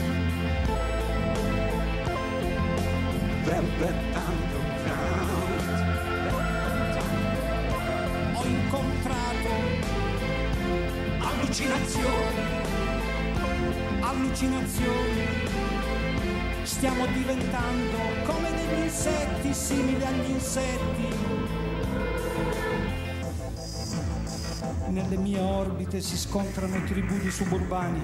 Velvet 3.43 4.17
Underground. 4.29 5.47
Ho 8.35 8.45
incontrato 8.45 9.51
allucinazioni, 11.19 12.41
allucinazioni. 14.01 15.68
Stiamo 16.79 17.07
diventando 17.07 17.99
come 18.25 18.53
degli 18.53 18.85
insetti, 18.85 19.53
simili 19.53 20.05
agli 20.05 20.31
insetti. 20.31 21.09
Nelle 24.87 25.17
mie 25.17 25.41
orbite 25.41 26.01
si 26.01 26.17
scontrano 26.17 26.81
tribù 26.85 27.19
di 27.19 27.33
suburbani, 27.33 28.01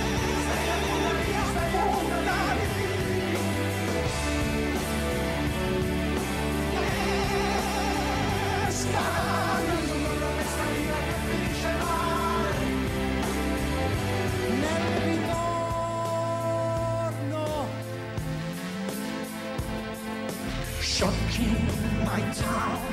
Shocking 21.41 22.03
my 22.05 22.21
town 22.35 22.91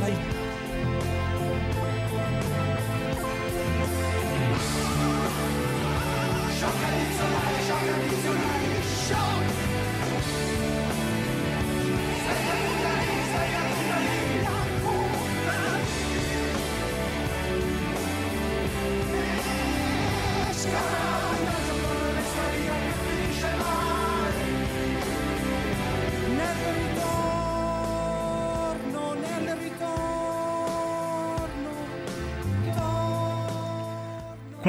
my 0.00 0.39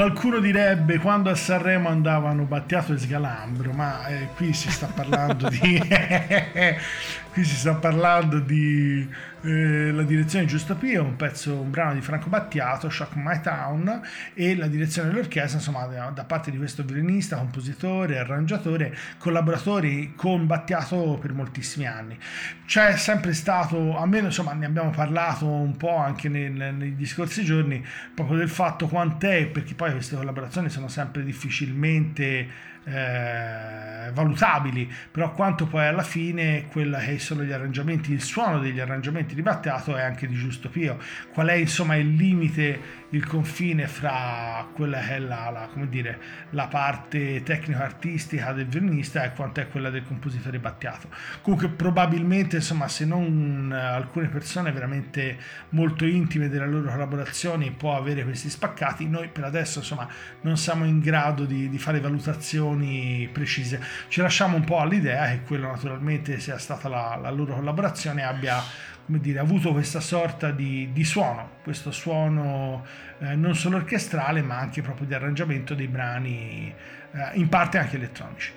Qualcuno 0.02 0.40
direbbe 0.40 0.98
quando 0.98 1.30
a 1.30 1.36
Sanremo 1.36 1.88
andavano 1.88 2.46
Battiato 2.46 2.92
e 2.92 2.98
Sgalambro, 2.98 3.72
ma 3.72 4.08
eh, 4.08 4.30
qui 4.36 4.52
si 4.52 4.72
sta 4.72 4.88
parlando 4.88 5.48
di 5.48 5.60
qui 7.32 7.46
si 7.46 7.56
sta 7.56 7.76
parlando 7.76 8.40
di 8.40 9.08
eh, 9.44 9.92
la 9.92 10.04
direzione 10.04 10.44
di 10.44 10.52
Giusto 10.52 10.76
Pio, 10.76 11.02
un 11.04 11.16
pezzo, 11.16 11.62
un 11.62 11.72
brano 11.72 11.94
di 11.94 12.02
Franco 12.02 12.28
Battiato, 12.28 12.90
Shock 12.90 13.14
My 13.16 13.40
Town, 13.40 14.02
e 14.34 14.56
la 14.58 14.68
direzione 14.68 15.10
dell'orchestra, 15.10 15.58
insomma, 15.58 15.86
da, 15.86 16.10
da 16.10 16.26
parte 16.26 16.52
di 16.52 16.58
questo 16.58 16.84
violinista, 16.84 17.38
compositore, 17.38 18.20
arrangiatore, 18.20 18.94
collaboratori 19.18 20.14
con 20.16 20.46
Battiato 20.46 21.18
per 21.22 21.32
moltissimi 21.32 21.88
anni. 21.88 22.18
C'è 22.66 22.98
sempre 22.98 23.34
stato, 23.34 23.98
almeno 23.98 24.28
insomma, 24.28 24.52
ne 24.52 24.66
abbiamo 24.66 24.90
parlato 24.90 25.48
un 25.48 25.78
po' 25.78 25.96
anche 25.96 26.28
nel, 26.28 26.52
negli 26.52 27.06
scorsi 27.06 27.46
giorni, 27.46 27.84
proprio 28.14 28.38
del 28.38 28.50
fatto 28.50 28.88
quant'è, 28.88 29.48
perché 29.48 29.74
poi 29.74 29.92
queste 29.92 30.18
collaborazioni 30.18 30.70
sono 30.70 30.90
sempre 30.90 31.24
difficilmente 31.24 32.70
eh, 32.84 34.12
valutabili, 34.12 34.92
però 35.12 35.34
quanto 35.34 35.66
poi 35.66 35.86
alla 35.86 36.04
fine 36.04 36.66
quella 36.68 37.00
che 37.00 37.20
sono 37.20 37.44
gli 37.44 37.52
arrangiamenti, 37.52 38.12
il 38.12 38.22
suono 38.22 38.60
degli 38.60 38.80
arrangiamenti 38.80 39.36
di 39.36 39.42
Battiato 39.42 39.96
è 39.96 40.02
anche 40.02 40.28
di 40.28 40.36
Giusto 40.36 40.70
Pio. 40.70 40.98
Qual 41.32 41.48
è 41.48 41.54
insomma 41.54 41.96
il 41.96 42.14
limite, 42.14 42.80
il 43.12 43.26
confine 43.26 43.88
fra 43.88 44.68
quella 44.74 45.00
che 45.00 45.16
è 45.16 45.20
la, 45.20 45.50
la, 45.50 45.86
dire, 45.86 46.20
la 46.52 46.68
parte 46.68 47.44
tecnico-artistica 47.44 48.54
del 48.54 48.68
violinista 48.68 49.24
e 49.24 49.34
quanto 49.34 49.60
è 49.60 49.68
quella 49.68 49.90
del 49.90 50.06
compositore 50.06 50.60
Battiato. 50.60 51.10
Comunque 51.42 51.70
probabilmente 51.70 52.58
insomma 52.58 52.88
se 52.88 53.06
non 53.06 53.72
alcune 53.72 54.28
persone 54.28 54.72
veramente 54.72 55.38
molto 55.70 56.06
intime 56.06 56.50
delle 56.50 56.68
loro 56.68 56.90
collaborazioni 56.90 57.72
può 57.72 57.98
avere 57.98 58.24
questi 58.24 58.50
spaccati, 58.50 59.08
noi 59.08 59.28
per 59.28 59.44
adesso 59.44 59.80
insomma 59.80 60.08
non 60.42 60.58
siamo 60.58 60.86
in 60.86 61.00
grado 61.00 61.46
di, 61.46 61.70
di 61.70 61.78
fare 61.78 62.00
valutazioni 62.00 63.30
precise. 63.32 63.82
Ci 64.08 64.22
lasciamo 64.22 64.56
un 64.56 64.64
po' 64.64 64.80
all'idea 64.80 65.28
che 65.28 65.42
quello 65.42 65.68
naturalmente 65.68 66.40
sia 66.40 66.58
stata 66.58 66.88
la, 66.88 67.18
la 67.22 67.30
loro 67.30 67.56
collaborazione 67.56 68.24
abbia 68.24 68.90
dire, 69.20 69.40
avuto 69.40 69.72
questa 69.72 70.00
sorta 70.00 70.52
di, 70.52 70.90
di 70.92 71.04
suono, 71.04 71.58
questo 71.64 71.92
suono 71.92 72.86
eh, 73.20 73.36
non 73.36 73.56
solo 73.56 73.78
orchestrale 73.78 74.42
ma 74.42 74.58
anche 74.58 74.82
proprio 74.82 75.08
di 75.08 75.14
arrangiamento 75.14 75.74
dei 75.74 75.88
brani, 75.88 76.74
eh, 77.12 77.30
in 77.34 77.50
parte 77.50 77.78
anche 77.78 77.96
elettronici. 77.96 78.52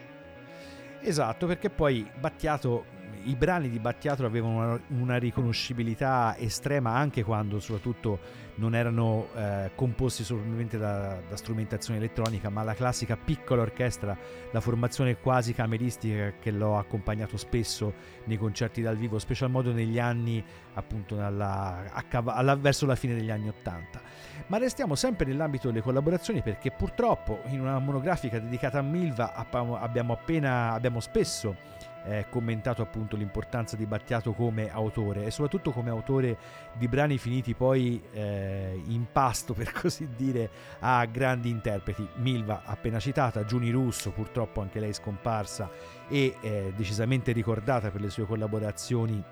Esatto, 1.01 1.47
perché 1.47 1.69
poi 1.69 2.09
Battiato, 2.19 2.87
i 3.25 3.35
brani 3.37 3.69
di 3.69 3.79
Battiato 3.79 4.25
avevano 4.25 4.57
una, 4.57 4.81
una 5.01 5.17
riconoscibilità 5.17 6.37
estrema 6.39 6.95
anche 6.95 7.23
quando 7.23 7.61
soprattutto 7.61 8.43
non 8.57 8.75
erano 8.75 9.29
eh, 9.35 9.71
composti 9.75 10.23
solamente 10.23 10.79
da, 10.79 11.21
da, 11.29 11.37
strumentazione 11.37 11.99
elettronica, 11.99 12.51
ma 12.51 12.63
la 12.63 12.75
classica 12.75 13.17
piccola 13.17 13.63
orchestra, 13.63 14.17
la 14.53 14.61
formazione 14.61 15.17
quasi 15.17 15.55
cameristica 15.55 16.35
che 16.39 16.51
l'ho 16.51 16.79
accompagnato 16.79 17.37
spesso 17.37 17.93
nei 18.25 18.37
concerti 18.37 18.81
dal 18.81 18.97
vivo, 18.97 19.19
special 19.19 19.51
modo 19.51 19.73
negli 19.73 19.99
anni 19.99 20.45
appunto 20.75 21.21
alla, 21.21 21.85
alla, 22.27 22.55
verso 22.55 22.87
la 22.87 22.95
fine 22.95 23.15
degli 23.15 23.31
anni 23.31 23.49
Ottanta. 23.49 24.01
Ma 24.47 24.59
restiamo 24.59 24.95
sempre 24.95 25.27
nell'ambito 25.27 25.69
delle 25.69 25.81
collaborazioni 25.81 26.43
perché 26.43 26.71
purtroppo 26.71 27.41
in 27.47 27.61
una 27.61 27.79
monografica 27.79 28.39
dedicata 28.39 28.79
a 28.79 28.83
Milva 28.83 29.35
abbiamo 29.35 30.13
appena 30.13 30.73
abbiamo 30.73 31.01
spesso 31.01 31.57
eh, 32.05 32.27
commentato 32.29 32.83
appunto 32.83 33.17
l'importanza 33.17 33.77
di 33.77 33.87
Battiato 33.87 34.33
come 34.33 34.71
autore 34.71 35.25
e 35.25 35.31
soprattutto 35.31 35.71
come 35.71 35.91
autore 35.91 36.37
di 36.75 36.89
brani 36.89 37.19
finiti 37.19 37.55
poi 37.55 38.03
eh, 38.13 38.81
in 38.87 39.07
pasto 39.11 39.55
per 39.55 39.73
così 39.79 40.09
dire 40.17 40.51
a 40.81 41.05
grandi 41.07 41.49
interpreti. 41.51 42.07
Milva 42.17 42.63
appena 42.65 42.99
citata 42.99 43.45
Giuni 43.45 43.71
Russo 43.71 44.11
purtroppo 44.11 44.61
anche 44.61 44.81
lei 44.81 44.93
scomparsa 44.93 45.71
e 46.09 46.37
eh, 46.41 46.73
decisamente 46.77 47.33
ricordata 47.33 47.91
per 47.91 48.01
le 48.01 48.11
sue 48.11 48.27
collaborazioni 48.27 49.23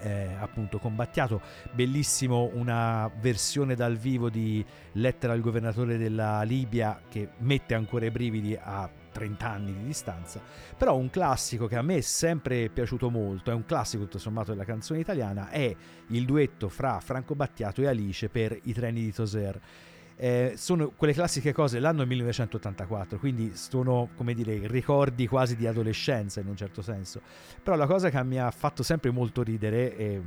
eh, 0.00 0.28
appunto 0.38 0.78
combattiato 0.78 1.40
bellissimo 1.72 2.50
una 2.54 3.10
versione 3.20 3.74
dal 3.74 3.96
vivo 3.96 4.30
di 4.30 4.64
Lettera 4.92 5.32
al 5.32 5.40
governatore 5.40 5.96
della 5.96 6.42
Libia 6.42 7.00
che 7.08 7.30
mette 7.38 7.74
ancora 7.74 8.06
i 8.06 8.10
brividi 8.10 8.56
a 8.60 8.88
30 9.18 9.48
anni 9.48 9.74
di 9.74 9.84
distanza, 9.84 10.40
però 10.76 10.96
un 10.96 11.10
classico 11.10 11.66
che 11.66 11.76
a 11.76 11.82
me 11.82 11.96
è 11.96 12.00
sempre 12.00 12.68
piaciuto 12.68 13.10
molto, 13.10 13.50
è 13.50 13.54
un 13.54 13.64
classico 13.64 14.04
tutto 14.04 14.18
sommato 14.18 14.52
della 14.52 14.64
canzone 14.64 15.00
italiana, 15.00 15.50
è 15.50 15.74
il 16.08 16.24
duetto 16.24 16.68
fra 16.68 17.00
Franco 17.00 17.34
Battiato 17.34 17.82
e 17.82 17.88
Alice 17.88 18.28
per 18.28 18.56
I 18.62 18.72
treni 18.72 19.02
di 19.02 19.12
Toser. 19.12 19.60
Eh, 20.20 20.54
sono 20.56 20.90
quelle 20.90 21.12
classiche 21.12 21.52
cose 21.52 21.78
l'anno 21.78 22.04
1984 22.04 23.20
quindi 23.20 23.54
sono 23.54 24.08
come 24.16 24.34
dire 24.34 24.66
ricordi 24.66 25.28
quasi 25.28 25.54
di 25.54 25.64
adolescenza 25.64 26.40
in 26.40 26.48
un 26.48 26.56
certo 26.56 26.82
senso 26.82 27.20
però 27.62 27.76
la 27.76 27.86
cosa 27.86 28.10
che 28.10 28.24
mi 28.24 28.36
ha 28.36 28.50
fatto 28.50 28.82
sempre 28.82 29.12
molto 29.12 29.44
ridere 29.44 29.96
e, 29.96 30.20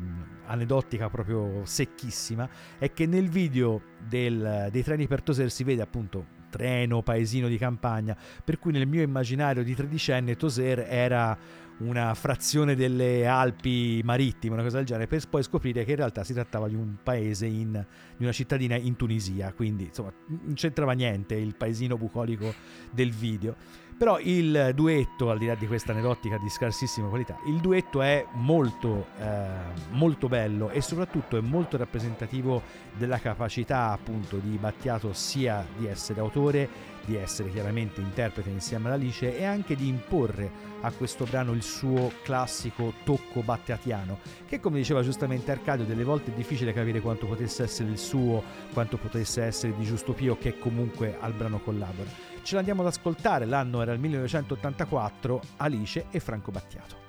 aneddotica 0.45 1.09
proprio 1.09 1.65
secchissima 1.65 2.49
è 2.79 2.93
che 2.93 3.05
nel 3.05 3.27
video 3.27 3.81
del, 4.07 4.69
dei 4.71 4.81
treni 4.81 5.07
per 5.07 5.23
Toser 5.23 5.51
si 5.51 5.65
vede 5.65 5.81
appunto 5.81 6.39
treno 6.51 7.01
paesino 7.01 7.47
di 7.47 7.57
campagna, 7.57 8.15
per 8.45 8.59
cui 8.59 8.71
nel 8.71 8.85
mio 8.85 9.01
immaginario 9.01 9.63
di 9.63 9.73
tredicenne 9.73 10.35
Toser 10.35 10.85
era 10.87 11.35
una 11.81 12.13
frazione 12.13 12.75
delle 12.75 13.25
Alpi 13.25 14.01
marittime, 14.03 14.53
una 14.53 14.63
cosa 14.63 14.77
del 14.77 14.85
genere, 14.85 15.07
per 15.07 15.27
poi 15.27 15.41
scoprire 15.41 15.83
che 15.83 15.91
in 15.91 15.97
realtà 15.97 16.23
si 16.23 16.33
trattava 16.33 16.67
di 16.67 16.75
un 16.75 16.97
paese, 17.01 17.47
in, 17.47 17.71
di 18.17 18.23
una 18.23 18.31
cittadina 18.31 18.75
in 18.75 18.95
Tunisia, 18.95 19.51
quindi 19.53 19.85
insomma 19.85 20.13
non 20.27 20.53
c'entrava 20.53 20.91
niente 20.91 21.33
il 21.33 21.55
paesino 21.55 21.97
bucolico 21.97 22.53
del 22.91 23.11
video. 23.11 23.55
Però 24.01 24.17
il 24.19 24.71
duetto, 24.73 25.29
al 25.29 25.37
di 25.37 25.45
là 25.45 25.53
di 25.53 25.67
questa 25.67 25.91
aneddotica 25.91 26.39
di 26.39 26.49
scarsissima 26.49 27.07
qualità, 27.07 27.37
il 27.45 27.57
duetto 27.57 28.01
è 28.01 28.25
molto, 28.31 29.05
eh, 29.19 29.45
molto 29.91 30.27
bello 30.27 30.71
e 30.71 30.81
soprattutto 30.81 31.37
è 31.37 31.39
molto 31.39 31.77
rappresentativo 31.77 32.63
della 32.97 33.19
capacità 33.19 33.91
appunto 33.91 34.37
di 34.37 34.57
Battiato 34.57 35.13
sia 35.13 35.63
di 35.77 35.85
essere 35.85 36.19
autore, 36.19 36.67
di 37.05 37.15
essere 37.15 37.49
chiaramente 37.49 38.01
interprete 38.01 38.49
insieme 38.49 38.87
ad 38.87 38.93
Alice 38.93 39.37
e 39.37 39.43
anche 39.43 39.75
di 39.75 39.87
imporre 39.87 40.69
a 40.81 40.91
questo 40.91 41.25
brano 41.25 41.51
il 41.51 41.63
suo 41.63 42.11
classico 42.23 42.93
tocco 43.03 43.41
battiatiano, 43.41 44.19
che 44.47 44.59
come 44.59 44.77
diceva 44.77 45.01
giustamente 45.01 45.51
Arcadio, 45.51 45.85
delle 45.85 46.03
volte 46.03 46.31
è 46.31 46.35
difficile 46.35 46.73
capire 46.73 47.01
quanto 47.01 47.27
potesse 47.27 47.63
essere 47.63 47.89
il 47.89 47.97
suo, 47.97 48.43
quanto 48.73 48.97
potesse 48.97 49.43
essere 49.43 49.75
di 49.75 49.83
Giusto 49.83 50.13
Pio, 50.13 50.37
che 50.37 50.57
comunque 50.57 51.17
al 51.19 51.33
brano 51.33 51.59
collabora. 51.59 52.09
Ce 52.43 52.55
l'andiamo 52.55 52.81
ad 52.81 52.87
ascoltare, 52.87 53.45
l'anno 53.45 53.81
era 53.81 53.93
il 53.93 53.99
1984, 53.99 55.41
Alice 55.57 56.05
e 56.09 56.19
Franco 56.19 56.51
Battiato. 56.51 57.01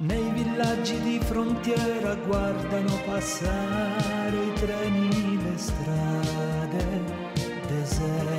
Nei 0.00 0.30
villaggi 0.30 1.00
di 1.00 1.18
frontiera 1.18 2.14
guardano 2.14 3.00
passare 3.04 4.36
i 4.36 4.52
treni, 4.52 5.42
le 5.42 5.56
strade 5.56 7.28
deserte 7.66 8.37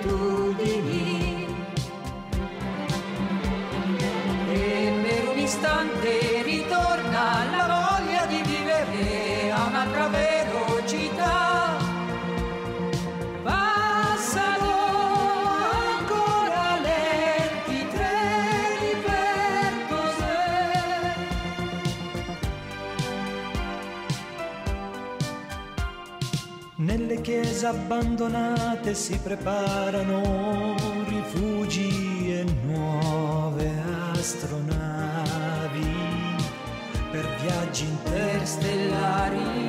delle 0.00 0.31
chiese 27.62 27.66
abbandonate 27.66 28.94
si 28.94 29.16
preparano 29.18 30.74
rifugi 31.06 32.32
e 32.32 32.44
nuove 32.64 33.70
astronavi 34.14 35.94
per 37.10 37.28
viaggi 37.40 37.84
interstellari. 37.84 39.60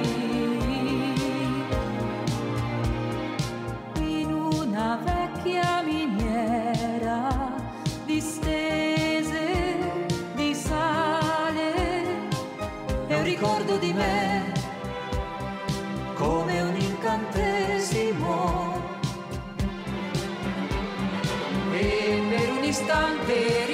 in 4.00 4.34
una 4.34 5.00
vecchia 5.04 5.84
miniera 5.84 7.28
distese 8.06 9.66
di 10.36 10.56
sale 10.56 11.74
è 13.08 13.16
un 13.16 13.24
ricordo 13.24 13.78
di 13.78 13.94
me 13.94 14.52
come 16.16 16.62
un 16.62 16.76
incantesimo 16.76 17.43
per 22.94 23.70
un 23.70 23.73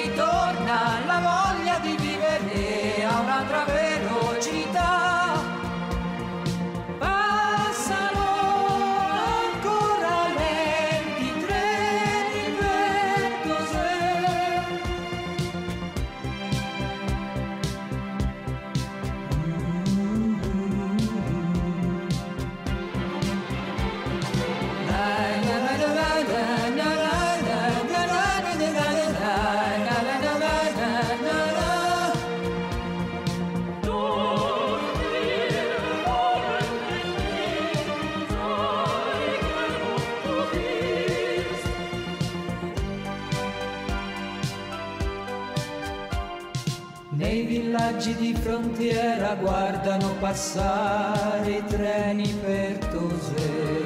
guardano 49.90 50.14
passare 50.20 51.50
i 51.50 51.64
treni 51.64 52.32
per 52.34 52.78
Tosè. 52.86 53.80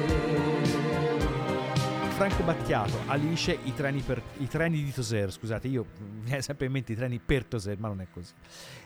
Franco 2.15 2.43
Battiato, 2.43 2.93
Alice, 3.07 3.57
i 3.63 3.73
treni, 3.73 3.99
per- 3.99 4.21
i 4.37 4.47
treni 4.47 4.81
di 4.81 4.93
Toser, 4.93 5.33
scusate, 5.33 5.67
io 5.67 5.85
mi 5.97 6.21
viene 6.23 6.41
sempre 6.41 6.67
in 6.67 6.71
mente 6.71 6.93
i 6.93 6.95
treni 6.95 7.19
per 7.19 7.43
Toser, 7.43 7.77
ma 7.77 7.89
non 7.89 7.99
è 7.99 8.07
così. 8.09 8.31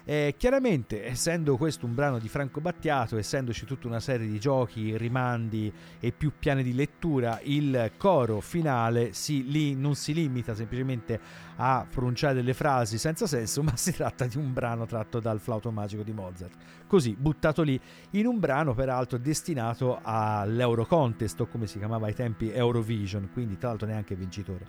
Eh, 0.03 0.33
chiaramente, 0.35 1.05
essendo 1.05 1.55
questo 1.55 1.85
un 1.85 1.93
brano 1.93 2.17
di 2.17 2.27
Franco 2.27 2.59
Battiato, 2.59 3.17
essendoci 3.17 3.65
tutta 3.65 3.85
una 3.85 3.99
serie 3.99 4.25
di 4.25 4.39
giochi, 4.39 4.97
rimandi 4.97 5.71
e 5.99 6.11
più 6.11 6.31
piani 6.39 6.63
di 6.63 6.73
lettura, 6.73 7.39
il 7.43 7.91
coro 7.97 8.39
finale 8.39 9.13
si, 9.13 9.47
li, 9.47 9.75
non 9.75 9.93
si 9.93 10.15
limita 10.15 10.55
semplicemente 10.55 11.19
a 11.57 11.85
pronunciare 11.87 12.33
delle 12.33 12.55
frasi 12.55 12.97
senza 12.97 13.27
senso, 13.27 13.61
ma 13.63 13.75
si 13.75 13.91
tratta 13.91 14.25
di 14.25 14.37
un 14.37 14.51
brano 14.51 14.87
tratto 14.87 15.19
dal 15.19 15.39
flauto 15.39 15.69
magico 15.69 16.01
di 16.01 16.13
Mozart. 16.13 16.55
Così, 16.89 17.15
buttato 17.15 17.61
lì, 17.61 17.79
in 18.13 18.25
un 18.25 18.39
brano 18.39 18.73
peraltro 18.73 19.19
destinato 19.19 19.99
all'Euro 20.01 20.87
Contest, 20.87 21.39
o 21.39 21.45
come 21.45 21.67
si 21.67 21.77
chiamava 21.77 22.07
ai 22.07 22.15
tempi 22.15 22.49
Eurovision, 22.49 23.29
quindi 23.31 23.59
tra 23.59 23.69
l'altro 23.69 23.85
neanche 23.85 24.15
vincitore. 24.15 24.65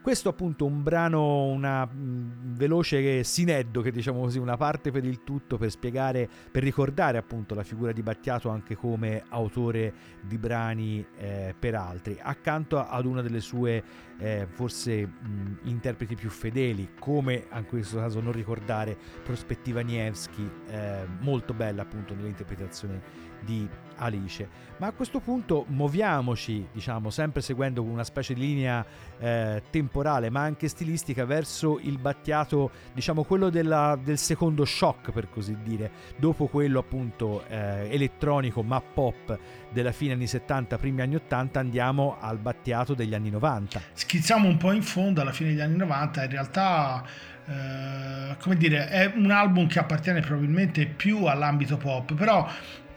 Questo 0.00 0.28
appunto 0.28 0.64
un 0.64 0.84
brano, 0.84 1.46
una 1.46 1.84
mh, 1.84 2.54
veloce 2.54 3.24
sineddo, 3.24 3.80
che 3.80 3.90
diciamo 3.90 4.20
così, 4.20 4.38
una 4.38 4.56
parte 4.56 4.92
per 4.92 5.04
il 5.04 5.24
tutto 5.24 5.58
per 5.58 5.68
spiegare, 5.72 6.28
per 6.52 6.62
ricordare 6.62 7.18
appunto 7.18 7.56
la 7.56 7.64
figura 7.64 7.90
di 7.90 8.04
Battiato 8.04 8.48
anche 8.48 8.76
come 8.76 9.24
autore 9.30 9.92
di 10.20 10.38
brani 10.38 11.04
eh, 11.18 11.52
per 11.58 11.74
altri, 11.74 12.16
accanto 12.22 12.78
ad 12.78 13.04
una 13.06 13.22
delle 13.22 13.40
sue 13.40 13.82
eh, 14.18 14.46
forse 14.50 15.06
mh, 15.06 15.58
interpreti 15.64 16.14
più 16.14 16.30
fedeli, 16.30 16.90
come 16.98 17.46
in 17.52 17.66
questo 17.66 17.98
caso 17.98 18.20
non 18.20 18.32
ricordare 18.32 18.96
Prospettiva 19.22 19.80
Nievski, 19.80 20.48
eh, 20.68 21.06
molto 21.20 21.52
bella 21.54 21.82
appunto 21.82 22.14
nell'interpretazione 22.14 23.24
di 23.40 23.68
Alice. 23.98 24.48
Ma 24.78 24.88
a 24.88 24.92
questo 24.92 25.20
punto 25.20 25.64
muoviamoci, 25.68 26.68
diciamo, 26.72 27.10
sempre 27.10 27.40
seguendo 27.40 27.82
una 27.82 28.04
specie 28.04 28.34
di 28.34 28.40
linea 28.40 28.84
eh, 29.18 29.62
temporale 29.70 30.28
ma 30.28 30.42
anche 30.42 30.68
stilistica 30.68 31.24
verso 31.24 31.78
il 31.80 31.98
Battiato, 31.98 32.70
diciamo 32.92 33.24
quello 33.24 33.48
della- 33.48 33.98
del 34.02 34.18
secondo 34.18 34.64
shock 34.64 35.12
per 35.12 35.30
così 35.30 35.56
dire, 35.62 35.90
dopo 36.18 36.46
quello 36.46 36.78
appunto 36.78 37.44
eh, 37.46 37.88
elettronico 37.90 38.62
ma 38.62 38.80
pop 38.80 39.38
della 39.70 39.92
fine 39.92 40.12
anni 40.12 40.26
70, 40.26 40.76
primi 40.78 41.00
anni 41.02 41.14
80, 41.16 41.58
andiamo 41.60 42.16
al 42.20 42.38
Battiato 42.38 42.94
degli 42.94 43.14
anni 43.14 43.30
90. 43.30 43.80
Schizziamo 44.06 44.46
un 44.46 44.56
po' 44.56 44.70
in 44.70 44.84
fondo 44.84 45.20
alla 45.20 45.32
fine 45.32 45.50
degli 45.50 45.60
anni 45.60 45.76
90 45.78 46.22
in 46.22 46.30
realtà 46.30 47.04
eh, 47.48 48.36
come 48.38 48.56
dire, 48.56 48.88
è 48.88 49.12
un 49.14 49.30
album 49.30 49.66
che 49.66 49.80
appartiene 49.80 50.20
probabilmente 50.20 50.86
più 50.86 51.24
all'ambito 51.24 51.76
pop, 51.76 52.14
però 52.14 52.48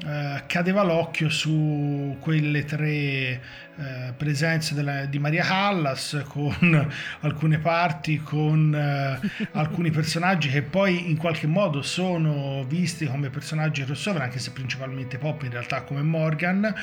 eh, 0.06 0.44
cadeva 0.48 0.82
l'occhio 0.82 1.30
su 1.30 2.18
quelle 2.20 2.66
tre 2.66 2.90
eh, 2.90 3.42
presenze 4.18 4.74
della, 4.74 5.06
di 5.06 5.20
Maria 5.20 5.44
Callas 5.44 6.24
con 6.28 6.88
alcune 7.22 7.60
parti, 7.60 8.18
con 8.18 8.74
eh, 8.74 9.48
alcuni 9.52 9.92
personaggi 9.92 10.50
che 10.50 10.64
poi 10.64 11.10
in 11.10 11.18
qualche 11.18 11.46
modo 11.46 11.82
sono 11.84 12.64
visti 12.68 13.06
come 13.06 13.30
personaggi 13.30 13.84
crossover, 13.84 14.22
anche 14.22 14.40
se 14.40 14.52
principalmente 14.52 15.20
pop 15.20 15.44
in 15.44 15.52
realtà 15.52 15.82
come 15.82 16.02
Morgan 16.02 16.74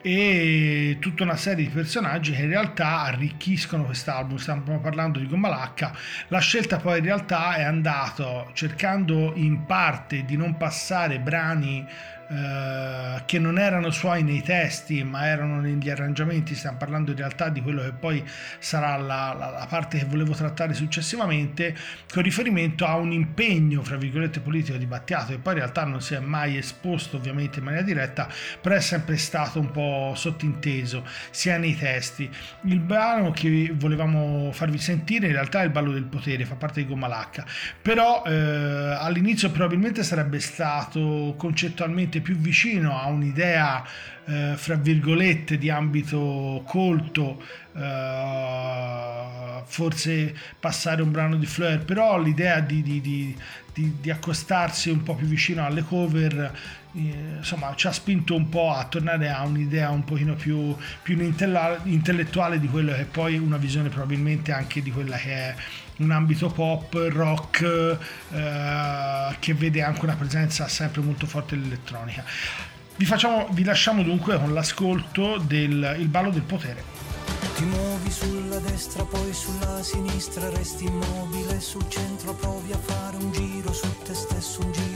e 0.00 0.96
tutta 1.00 1.24
una 1.24 1.36
serie 1.36 1.64
di 1.64 1.70
personaggi 1.70 2.32
che 2.32 2.42
in 2.42 2.48
realtà 2.48 3.02
arricchiscono 3.02 3.84
quest'album. 3.84 4.36
Stiamo 4.36 4.80
parlando 4.80 5.18
di 5.18 5.26
Gommalacca. 5.26 5.92
La 6.28 6.38
scelta 6.38 6.78
poi 6.78 6.98
in 6.98 7.04
realtà 7.04 7.56
è 7.56 7.62
andato 7.62 8.50
cercando 8.54 9.32
in 9.34 9.66
parte 9.66 10.24
di 10.24 10.36
non 10.36 10.56
passare 10.56 11.18
brani 11.18 11.86
eh, 12.30 13.22
che 13.24 13.38
non 13.38 13.58
erano 13.58 13.90
suoi 13.90 14.22
nei 14.22 14.42
testi 14.42 15.02
ma 15.02 15.26
erano 15.26 15.60
negli 15.60 15.88
arrangiamenti 15.88 16.54
stiamo 16.54 16.76
parlando 16.76 17.12
in 17.12 17.16
realtà 17.16 17.48
di 17.48 17.62
quello 17.62 17.80
che 17.80 17.92
poi 17.92 18.22
sarà 18.58 18.98
la, 18.98 19.34
la, 19.38 19.48
la, 19.48 19.66
parte 19.66 19.96
che 19.98 20.04
volevo 20.04 20.34
trattare 20.34 20.74
successivamente 20.74 21.74
con 22.12 22.22
riferimento 22.22 22.84
a 22.84 22.96
un 22.96 23.12
impegno 23.12 23.82
fra 23.82 23.96
virgolette 23.96 24.40
politico 24.40 24.76
di 24.76 24.84
Battiato 24.84 25.32
che 25.32 25.38
poi 25.38 25.54
in 25.54 25.60
realtà 25.60 25.84
non 25.84 26.02
si 26.02 26.14
è 26.14 26.18
mai 26.18 26.58
esposto 26.58 27.16
ovviamente 27.16 27.60
in 27.60 27.64
maniera 27.64 27.84
diretta 27.84 28.28
però 28.60 28.74
è 28.74 28.80
sempre 28.80 29.16
stato 29.16 29.58
un 29.58 29.70
po' 29.70 30.12
sottinteso 30.14 31.06
sia 31.30 31.56
nei 31.56 31.76
testi. 31.76 32.28
Il 32.64 32.80
brano 32.80 33.30
che 33.30 33.72
volevamo 33.74 34.52
farvi 34.52 34.78
sentire 34.78 35.28
in 35.28 35.32
realtà 35.32 35.62
è 35.62 35.64
il 35.64 35.70
ballo 35.70 35.92
del 35.92 36.04
potere 36.04 36.44
fa 36.44 36.56
parte 36.56 36.82
di 36.82 36.86
Gomalacca 36.86 37.46
però 37.80 38.22
eh, 38.26 38.32
all'inizio 38.32 39.50
probabilmente 39.50 40.02
sarebbe 40.02 40.40
stato 40.40 41.34
concettualmente 41.38 42.16
più 42.20 42.36
vicino 42.36 42.98
a 42.98 43.06
un'idea 43.06 43.84
eh, 44.28 44.52
fra 44.56 44.74
virgolette 44.74 45.56
di 45.56 45.70
ambito 45.70 46.62
colto 46.66 47.42
eh, 47.74 49.62
forse 49.64 50.36
passare 50.60 51.00
un 51.00 51.10
brano 51.10 51.36
di 51.36 51.46
Fleur 51.46 51.84
però 51.84 52.20
l'idea 52.20 52.60
di, 52.60 52.82
di, 52.82 53.00
di, 53.00 53.34
di, 53.72 54.10
accostarsi 54.10 54.90
un 54.90 55.02
po' 55.02 55.14
più 55.14 55.26
vicino 55.26 55.64
alle 55.64 55.82
cover 55.82 56.52
eh, 56.94 57.14
insomma 57.38 57.72
ci 57.74 57.86
ha 57.86 57.92
spinto 57.92 58.34
un 58.34 58.50
po' 58.50 58.70
a 58.70 58.84
tornare 58.84 59.30
a 59.30 59.44
un'idea 59.44 59.88
un 59.88 60.04
pochino 60.04 60.34
più, 60.34 60.76
più 61.02 61.18
intellettuale 61.18 62.60
di 62.60 62.68
quello 62.68 62.92
che 62.92 63.00
è 63.00 63.06
poi 63.06 63.38
una 63.38 63.56
visione 63.56 63.88
probabilmente 63.88 64.52
anche 64.52 64.82
di 64.82 64.90
quella 64.90 65.16
che 65.16 65.32
è 65.32 65.54
un 65.98 66.10
ambito 66.12 66.48
pop, 66.48 66.94
rock, 67.08 67.96
eh, 68.32 69.36
che 69.40 69.54
vede 69.54 69.82
anche 69.82 70.04
una 70.04 70.14
presenza 70.14 70.68
sempre 70.68 71.00
molto 71.00 71.26
forte 71.26 71.56
dell'elettronica. 71.56 72.24
Vi, 72.98 73.04
facciamo, 73.04 73.46
vi 73.52 73.62
lasciamo 73.62 74.02
dunque 74.02 74.36
con 74.40 74.52
l'ascolto 74.52 75.38
del 75.38 75.98
Il 76.00 76.08
ballo 76.08 76.30
del 76.30 76.42
potere. 76.42 76.82
Ti 77.54 77.64
muovi 77.64 78.10
sulla 78.10 78.58
destra, 78.58 79.04
poi 79.04 79.32
sulla 79.32 79.80
sinistra, 79.84 80.50
resti 80.50 80.86
immobile 80.86 81.60
sul 81.60 81.88
centro, 81.88 82.34
provi 82.34 82.72
a 82.72 82.76
fare 82.76 83.16
un 83.18 83.30
giro 83.30 83.72
su 83.72 83.86
te 84.02 84.14
stesso, 84.14 84.64
un 84.64 84.72
giro 84.72 84.87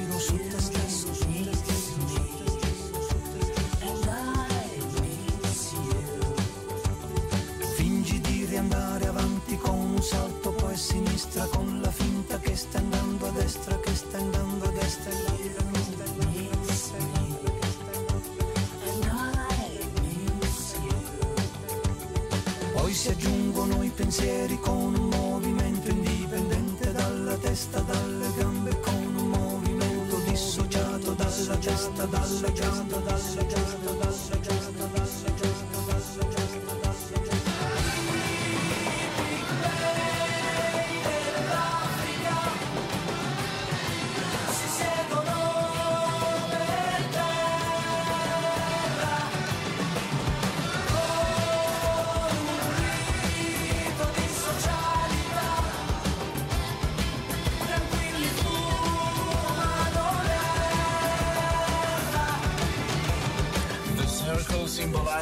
pensieri 24.02 24.58
con 24.58 24.94
un 24.96 25.08
movimento 25.10 25.88
indipendente 25.88 26.90
dalla 26.90 27.36
testa, 27.36 27.78
dalle 27.82 28.32
gambe, 28.36 28.80
con 28.80 29.14
un 29.14 29.28
movimento 29.28 30.16
dissociato 30.26 31.12
dalla 31.12 31.56
testa, 31.56 32.04
dalla 32.06 32.52
giasta, 32.52 32.98
dalla 32.98 33.46
giasta, 33.46 33.90
dalla 33.92 34.40
giasta, 34.40 34.72
dalla 34.72 35.02
giasta. 35.02 35.31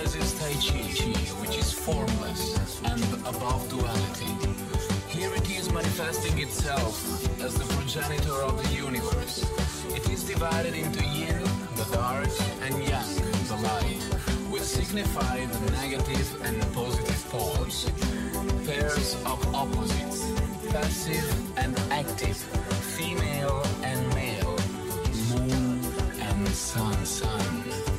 Symbolizes 0.07 0.41
Tai 0.41 0.53
Chi, 0.55 1.19
which 1.41 1.59
is 1.59 1.73
formless 1.73 2.81
and 2.85 3.03
above 3.27 3.69
duality. 3.69 4.33
Here 5.09 5.31
it 5.35 5.51
is 5.51 5.73
manifesting 5.73 6.39
itself 6.39 6.95
as 7.43 7.55
the 7.55 7.65
progenitor 7.75 8.43
of 8.43 8.63
the 8.63 8.75
universe. 8.75 9.45
It 9.95 10.09
is 10.09 10.25
divided 10.25 10.75
into 10.75 11.05
yin, 11.05 11.43
the 11.77 11.87
dark, 11.93 12.29
and 12.63 12.75
yang, 12.89 13.15
the 13.49 13.57
light, 13.63 14.03
which 14.51 14.63
signify 14.63 15.45
the 15.45 15.71
negative 15.73 16.29
and 16.45 16.61
positive 16.73 17.27
poles. 17.29 17.91
Pairs 18.65 19.15
of 19.27 19.55
opposites, 19.55 20.25
passive 20.71 21.59
and 21.59 21.79
active, 21.91 22.37
female 22.97 23.63
and 23.83 24.01
male, 24.15 24.57
moon 25.35 25.81
and 26.21 26.49
sun, 26.49 27.05
sun. 27.05 27.90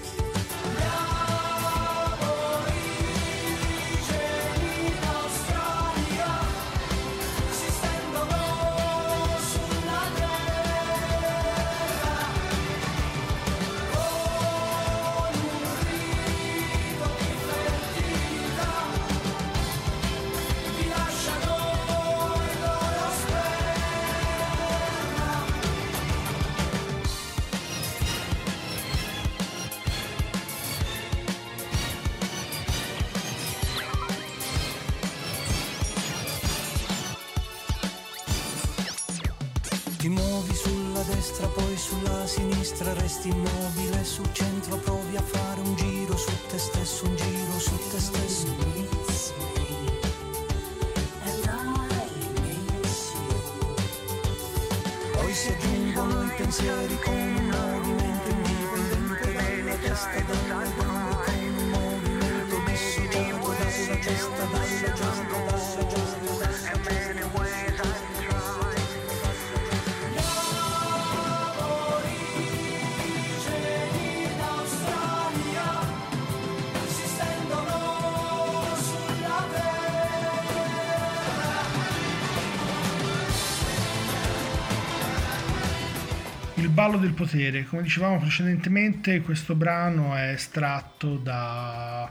Ballo 86.81 86.97
del 86.97 87.13
potere. 87.13 87.63
Come 87.65 87.83
dicevamo 87.83 88.17
precedentemente, 88.17 89.21
questo 89.21 89.53
brano 89.53 90.15
è 90.15 90.29
estratto 90.29 91.15
dall'album 91.17 92.09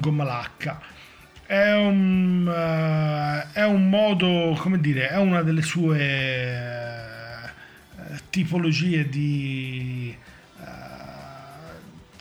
Gommalacca. 0.00 0.80
è 1.46 1.72
un, 1.72 2.44
uh, 2.44 3.52
è 3.52 3.64
un 3.64 3.88
modo, 3.88 4.56
come 4.58 4.80
dire, 4.80 5.10
è 5.10 5.16
una 5.16 5.42
delle 5.42 5.62
sue 5.62 5.94
uh, 7.94 8.16
tipologie 8.30 9.08
di 9.08 10.16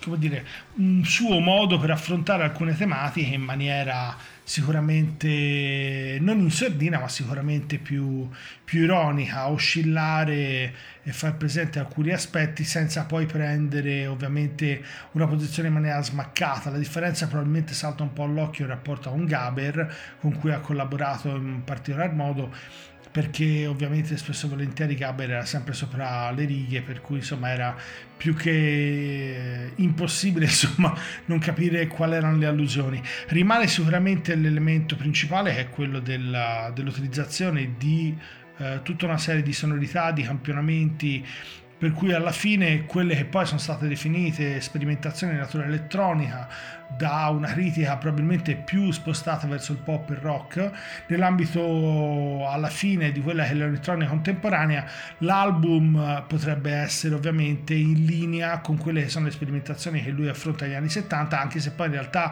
come 0.04 0.18
dire, 0.18 0.44
un 0.78 1.04
suo 1.06 1.40
modo 1.40 1.78
per 1.78 1.92
affrontare 1.92 2.42
alcune 2.44 2.76
tematiche 2.76 3.36
in 3.36 3.44
maniera 3.44 4.16
sicuramente 4.52 6.18
non 6.20 6.40
in 6.40 6.52
sordina, 6.52 7.00
ma 7.00 7.08
sicuramente 7.08 7.78
più, 7.78 8.30
più 8.66 8.84
ironica, 8.84 9.48
oscillare 9.48 10.74
e 11.04 11.12
far 11.14 11.38
presente 11.38 11.80
alcuni 11.80 12.12
aspetti 12.12 12.66
senza 12.66 13.06
poi 13.06 13.26
prendere 13.26 14.08
ovviamente 14.08 14.84
una 15.12 15.26
posizione 15.26 15.70
in 15.70 15.76
maniera 15.76 16.04
smaccata. 16.04 16.70
La 16.70 16.78
differenza 16.78 17.28
probabilmente 17.28 17.74
salta 17.74 18.04
un 18.04 18.12
po' 18.12 18.24
all'occhio 18.24 18.66
in 18.66 18.72
rapporto 18.72 19.08
a 19.08 19.14
un 19.14 19.24
Gaber 19.24 19.96
con 20.20 20.38
cui 20.38 20.52
ha 20.52 20.60
collaborato 20.60 21.30
in 21.30 21.64
particolar 21.64 22.14
modo 22.14 22.54
perché 23.12 23.68
ovviamente 23.68 24.16
spesso 24.16 24.46
e 24.46 24.50
volentieri 24.50 24.96
Gaber 24.96 25.32
era 25.32 25.46
sempre 25.46 25.74
sopra 25.74 26.32
le 26.32 26.46
righe, 26.46 26.82
per 26.82 27.02
cui 27.02 27.18
insomma 27.18 27.50
era 27.50 27.76
più 28.16 28.36
che 28.36 29.72
impossibile 29.76 30.46
insomma 30.52 30.96
non 31.26 31.40
capire 31.40 31.88
quali 31.88 32.14
erano 32.14 32.38
le 32.38 32.46
allusioni. 32.46 33.02
Rimane 33.28 33.68
sicuramente 33.68 34.34
l'elemento 34.36 34.96
principale 34.96 35.54
che 35.54 35.60
è 35.60 35.70
quello 35.70 36.00
della, 36.00 36.72
dell'utilizzazione 36.74 37.76
di 37.78 38.16
eh, 38.58 38.80
tutta 38.84 39.06
una 39.06 39.18
serie 39.18 39.42
di 39.42 39.54
sonorità, 39.54 40.12
di 40.12 40.22
campionamenti 40.22 41.26
per 41.82 41.94
cui 41.94 42.14
alla 42.14 42.32
fine 42.32 42.86
quelle 42.86 43.16
che 43.16 43.26
poi 43.26 43.44
sono 43.48 43.58
state 43.58 43.88
definite 43.88 44.62
sperimentazioni 44.62 45.34
di 45.34 45.40
natura 45.40 45.64
elettronica 45.64 46.48
da 46.96 47.28
una 47.30 47.48
critica 47.48 47.98
probabilmente 47.98 48.54
più 48.54 48.92
spostata 48.92 49.48
verso 49.48 49.72
il 49.72 49.80
pop 49.80 50.12
e 50.12 50.14
il 50.14 50.20
rock 50.20 50.72
nell'ambito 51.08 52.48
alla 52.48 52.70
fine 52.70 53.12
di 53.12 53.20
quella 53.20 53.46
che 53.46 53.50
è 53.50 53.54
l'elettronica 53.56 54.12
contemporanea 54.12 54.86
l'album 55.20 56.24
potrebbe 56.28 56.72
essere 56.72 57.16
ovviamente 57.16 57.74
in 57.74 58.06
linea 58.06 58.60
con 58.60 58.78
quelle 58.78 59.02
che 59.02 59.10
sono 59.10 59.26
le 59.26 59.32
sperimentazioni 59.32 60.04
che 60.04 60.12
lui 60.12 60.28
affronta 60.28 60.66
negli 60.66 60.76
anni 60.76 60.90
70 60.90 61.40
anche 61.40 61.60
se 61.60 61.72
poi 61.72 61.88
in 61.88 61.94
realtà 61.94 62.32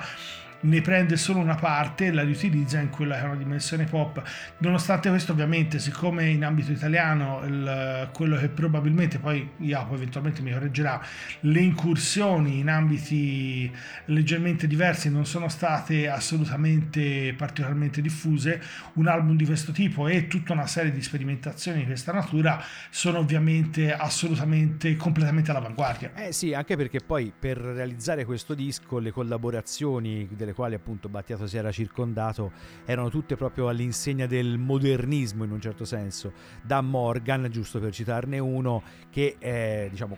ne 0.62 0.82
prende 0.82 1.18
solo 1.18 1.40
una 1.40 1.56
parte 1.56 2.08
e 2.08 2.12
la 2.12 2.24
riutilizza 2.24 2.80
in 2.80 2.90
quella 2.90 3.16
che 3.16 3.22
è 3.22 3.26
una 3.26 3.36
dimensione 3.36 3.86
pop. 3.86 4.22
Nonostante 4.58 5.10
questo, 5.10 5.32
ovviamente, 5.32 5.80
siccome 5.80 6.30
in 6.30 6.44
ambito 6.44 6.72
italiano 6.72 7.42
il, 7.46 8.10
quello 8.14 8.38
che 8.38 8.50
probabilmente 8.50 9.20
poi 9.20 9.48
Iapo 9.58 9.96
eventualmente 9.96 10.42
mi 10.42 10.52
correggerà, 10.52 11.02
le 11.42 11.60
incursioni 11.60 12.60
in 12.60 12.70
ambiti 12.70 13.72
leggermente 14.06 14.68
diversi 14.68 15.10
non 15.10 15.26
sono 15.26 15.48
state 15.48 16.10
assolutamente 16.10 17.34
particolarmente 17.38 18.02
diffuse, 18.02 18.62
un 18.94 19.08
album 19.08 19.36
di 19.36 19.46
questo 19.46 19.72
tipo 19.72 20.08
e 20.08 20.28
tutta 20.28 20.54
una 20.54 20.68
serie 20.68 20.92
di 20.92 21.02
sperimentazioni 21.02 21.80
di 21.80 21.86
questa 21.86 22.12
natura 22.12 22.62
sono 22.90 23.20
ovviamente 23.20 23.94
assolutamente 23.94 24.96
completamente 24.96 25.52
all'avanguardia. 25.52 26.14
Eh 26.16 26.32
sì, 26.32 26.54
anche 26.54 26.76
perché 26.76 27.00
poi 27.00 27.32
per 27.38 27.58
realizzare 27.58 28.26
questo 28.26 28.54
disco 28.54 29.00
le 29.00 29.12
collaborazioni 29.12 30.28
delle 30.32 30.49
delle 30.50 30.54
quali 30.54 30.76
appunto 30.76 31.10
Battiato 31.10 31.48
si 31.48 31.58
era 31.58 31.72
circondato 31.72 32.52
erano 32.86 33.10
tutte 33.10 33.36
proprio 33.36 33.70
all'insegna 33.70 34.26
del 34.26 34.58
modernismo 34.58 35.44
in 35.44 35.52
un 35.52 35.62
certo 35.62 35.86
senso, 35.86 36.34
da 36.62 36.82
Morgan, 36.82 37.48
giusto 37.50 37.80
per 37.80 37.94
citarne 37.94 38.40
uno, 38.40 38.84
che 39.10 39.36
è 39.38 39.88
diciamo 39.90 40.18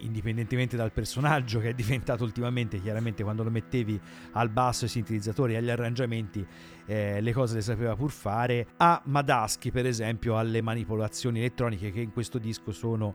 indipendentemente 0.00 0.76
dal 0.76 0.92
personaggio 0.92 1.58
che 1.58 1.70
è 1.70 1.74
diventato 1.74 2.22
ultimamente, 2.22 2.80
chiaramente 2.80 3.22
quando 3.22 3.42
lo 3.42 3.50
mettevi 3.50 3.98
al 4.32 4.50
basso 4.50 4.84
ai 4.84 4.90
sintetizzatori 4.90 5.54
e 5.54 5.56
agli 5.56 5.70
arrangiamenti 5.70 6.46
eh, 6.86 7.20
le 7.20 7.32
cose 7.32 7.54
le 7.54 7.62
sapeva 7.62 7.96
pur 7.96 8.10
fare, 8.10 8.68
a 8.76 9.00
Madaschi 9.06 9.70
per 9.70 9.86
esempio 9.86 10.36
alle 10.36 10.60
manipolazioni 10.60 11.38
elettroniche 11.38 11.90
che 11.90 12.00
in 12.00 12.12
questo 12.12 12.38
disco 12.38 12.72
sono 12.72 13.14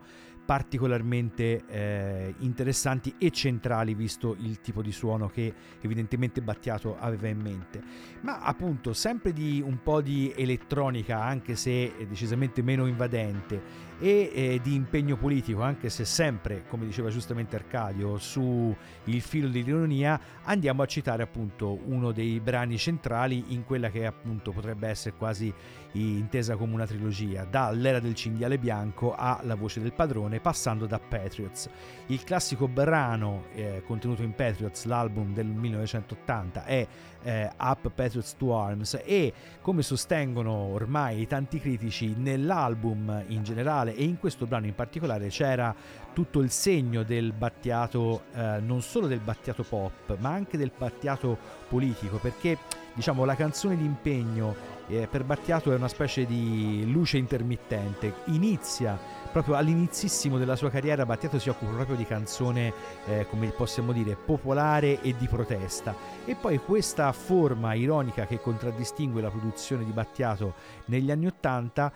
particolarmente 0.52 1.64
eh, 1.66 2.34
interessanti 2.40 3.16
e 3.18 3.32
centrali 3.32 3.94
visto 3.94 4.36
il 4.38 4.60
tipo 4.60 4.82
di 4.82 4.92
suono 4.92 5.30
che 5.30 5.54
evidentemente 5.80 6.42
Battiato 6.42 6.98
aveva 7.00 7.30
in 7.30 7.40
mente. 7.40 7.82
Ma 8.20 8.42
appunto 8.42 8.92
sempre 8.92 9.32
di 9.32 9.64
un 9.66 9.82
po' 9.82 10.02
di 10.02 10.34
elettronica 10.36 11.24
anche 11.24 11.56
se 11.56 11.94
decisamente 12.06 12.62
meno 12.64 12.86
invadente 12.86 13.91
e 14.02 14.32
eh, 14.34 14.60
di 14.64 14.74
impegno 14.74 15.16
politico 15.16 15.62
anche 15.62 15.90
se 15.92 16.06
sempre 16.06 16.64
come 16.68 16.88
diceva 16.88 17.10
giustamente 17.10 17.56
Arcadio 17.56 18.18
su 18.18 18.76
il 19.04 19.22
filo 19.22 19.48
dell'ironia 19.48 20.20
andiamo 20.44 20.82
a 20.82 20.88
citare 20.88 21.22
appunto 21.22 21.80
uno 21.86 22.12
dei 22.12 22.40
brani 22.40 22.80
centrali 22.80 23.54
in 23.54 23.64
quella 23.64 23.92
che 23.92 24.08
appunto 24.08 24.52
potrebbe 24.52 24.88
essere 24.88 25.16
quasi 25.16 25.54
intesa 25.94 26.56
come 26.56 26.74
una 26.74 26.86
trilogia, 26.86 27.44
dall'era 27.44 28.00
del 28.00 28.16
cinghiale 28.16 28.58
bianco 28.58 29.14
a 29.16 29.40
La 29.44 29.56
voce 29.56 29.82
del 29.82 29.94
padrone, 29.94 30.40
passando 30.40 30.86
da 30.86 31.00
Patriots. 31.00 31.70
Il 32.08 32.24
classico 32.24 32.68
brano 32.68 33.46
eh, 33.54 33.84
contenuto 33.86 34.24
in 34.24 34.34
Patriots, 34.34 34.86
l'album 34.86 35.34
del 35.34 35.48
1980, 35.48 36.66
è 36.66 36.88
eh, 37.24 37.50
Up 37.58 37.90
Patriots 37.90 38.36
to 38.38 38.56
Arms 38.56 39.00
e 39.04 39.34
come 39.62 39.82
sostengono 39.82 40.52
ormai 40.52 41.28
tanti 41.28 41.60
critici 41.60 42.14
nell'album 42.18 43.24
in 43.28 43.44
generale 43.44 43.96
e 43.96 44.04
in 44.04 44.18
questo 44.20 44.46
brano 44.46 44.66
in 44.66 44.76
particolare 44.76 45.28
c'era 45.28 45.74
tutto 46.14 46.40
il 46.42 46.50
segno 46.50 47.04
del 47.04 47.32
battiato 47.32 48.24
eh, 48.34 48.60
non 48.60 48.82
solo 48.82 49.08
del 49.08 49.20
battiato 49.20 49.64
pop 49.64 50.18
ma 50.20 50.30
anche 50.30 50.58
del 50.58 50.72
battiato 50.76 51.38
politico 51.68 52.18
perché 52.18 52.58
diciamo 52.94 53.24
la 53.24 53.36
canzone 53.36 53.78
d'impegno 53.78 54.80
eh, 54.92 55.08
per 55.10 55.24
Battiato 55.24 55.72
è 55.72 55.76
una 55.76 55.88
specie 55.88 56.26
di 56.26 56.84
luce 56.92 57.18
intermittente. 57.18 58.14
Inizia 58.26 59.00
proprio 59.32 59.56
all'inizissimo 59.56 60.38
della 60.38 60.56
sua 60.56 60.70
carriera, 60.70 61.06
Battiato 61.06 61.40
si 61.40 61.50
occupa 61.50 61.72
proprio 61.72 61.96
di 61.96 62.06
canzone, 62.06 62.74
eh, 63.06 63.26
come 63.30 63.48
possiamo 63.48 63.92
dire, 63.92 64.16
popolare 64.16 65.02
e 65.02 65.16
di 65.18 65.28
protesta. 65.28 65.96
E 66.26 66.36
poi 66.36 66.58
questa 66.58 67.12
forma 67.12 67.74
ironica 67.74 68.26
che 68.26 68.40
contraddistingue 68.40 69.22
la 69.22 69.30
produzione 69.30 69.86
di 69.86 69.92
Battiato 69.92 70.54
negli 70.86 71.10
anni 71.10 71.28
Ottanta 71.28 71.92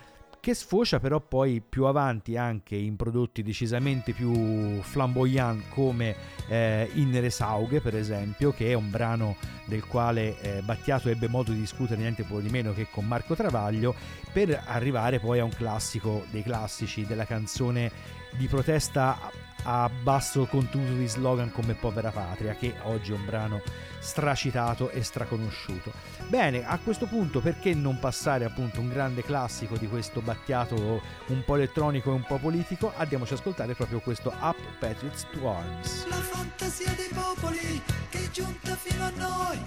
che 0.45 0.53
sfocia 0.53 0.99
però 0.99 1.19
poi 1.21 1.59
più 1.67 1.85
avanti 1.85 2.37
anche 2.37 2.75
in 2.75 2.95
prodotti 2.97 3.41
decisamente 3.41 4.11
più 4.11 4.79
flamboyant 4.79 5.69
come 5.69 6.15
eh, 6.47 6.87
Innere 6.93 7.31
Saughe 7.31 7.81
per 7.81 7.95
esempio 7.95 8.51
che 8.51 8.69
è 8.69 8.73
un 8.75 8.91
brano 8.91 9.37
del 9.65 9.83
quale 9.87 10.39
eh, 10.41 10.61
Battiato 10.61 11.09
ebbe 11.09 11.27
modo 11.27 11.51
di 11.51 11.59
discutere 11.59 11.99
niente 11.99 12.21
po' 12.21 12.41
di 12.41 12.49
meno 12.49 12.73
che 12.73 12.85
con 12.91 13.07
Marco 13.07 13.33
Travaglio 13.33 13.95
per 14.31 14.61
arrivare 14.67 15.19
poi 15.19 15.39
a 15.39 15.43
un 15.43 15.49
classico 15.49 16.25
dei 16.29 16.43
classici 16.43 17.07
della 17.07 17.25
canzone 17.25 17.91
di 18.37 18.45
protesta 18.45 19.17
a 19.65 19.89
basso 19.89 20.45
contenuto 20.45 20.93
di 20.93 21.07
slogan 21.07 21.51
come 21.51 21.73
Povera 21.73 22.11
Patria, 22.11 22.55
che 22.55 22.75
oggi 22.83 23.11
è 23.11 23.15
un 23.15 23.25
brano 23.25 23.61
stracitato 23.99 24.89
e 24.91 25.03
straconosciuto. 25.03 25.91
Bene, 26.27 26.65
a 26.65 26.77
questo 26.77 27.07
punto 27.07 27.41
perché 27.41 27.73
non 27.73 27.99
passare 27.99 28.45
appunto 28.45 28.79
un 28.79 28.89
grande 28.89 29.23
classico 29.23 29.77
di 29.77 29.87
questo 29.87 30.21
battiato 30.21 31.01
un 31.27 31.43
po' 31.43 31.55
elettronico 31.55 32.11
e 32.11 32.13
un 32.13 32.23
po' 32.23 32.37
politico? 32.37 32.93
Andiamoci 32.95 33.33
ad 33.33 33.39
ascoltare 33.39 33.73
proprio 33.73 33.99
questo 33.99 34.31
Up 34.39 34.57
Patriots 34.79 35.25
to 35.31 35.49
Arms. 35.49 36.07
La 36.07 36.15
fantasia 36.15 36.93
dei 36.95 37.09
popoli 37.11 37.81
che 38.09 38.25
è 38.25 38.29
giunta 38.29 38.75
fino 38.75 39.03
a 39.03 39.11
noi 39.15 39.59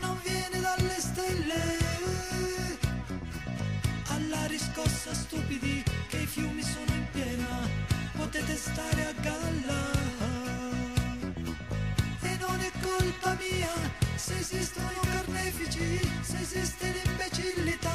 non 0.00 0.18
viene 0.22 0.60
dalle 0.60 1.00
stelle. 1.00 1.88
Alla 4.06 4.46
riscossa 4.46 5.12
stupidi 5.12 5.82
che 6.08 6.18
i 6.18 6.26
fiumi 6.26 6.62
sono 6.62 6.94
in 6.94 6.99
potete 8.30 8.54
stare 8.54 9.06
a 9.06 9.12
galla. 9.20 9.90
E 12.20 12.36
non 12.38 12.60
è 12.60 12.70
colpa 12.80 13.36
mia 13.40 13.72
se 14.14 14.38
esistono 14.38 15.00
carnefici, 15.02 16.00
se 16.20 16.38
esiste 16.38 16.92
l'imbecillità. 16.92 17.90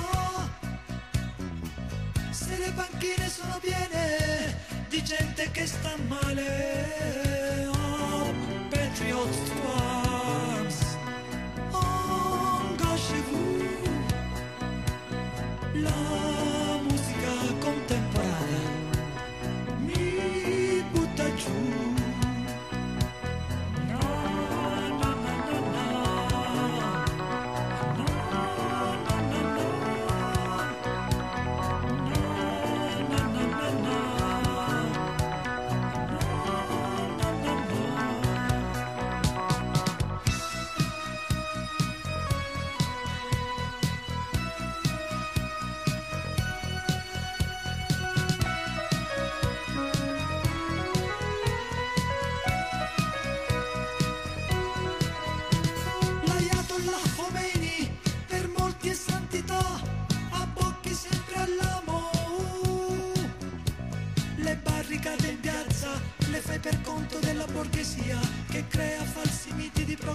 Se 2.32 2.58
le 2.58 2.72
panchine 2.76 3.30
sono 3.30 3.58
piene 3.62 4.58
di 4.90 5.02
gente 5.04 5.50
che 5.52 5.66
sta 5.66 5.96
male. 6.08 7.70
Oh, 7.70 8.34
Patriots 8.70 9.40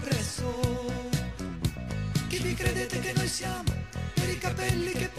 progresso. 0.01 0.45
Chi 2.29 2.39
vi 2.39 2.55
credete 2.55 3.01
che 3.01 3.13
noi 3.15 3.29
siamo 3.29 3.73
per 4.15 4.29
i 4.29 4.39
capelli 4.39 4.93
che 4.93 5.10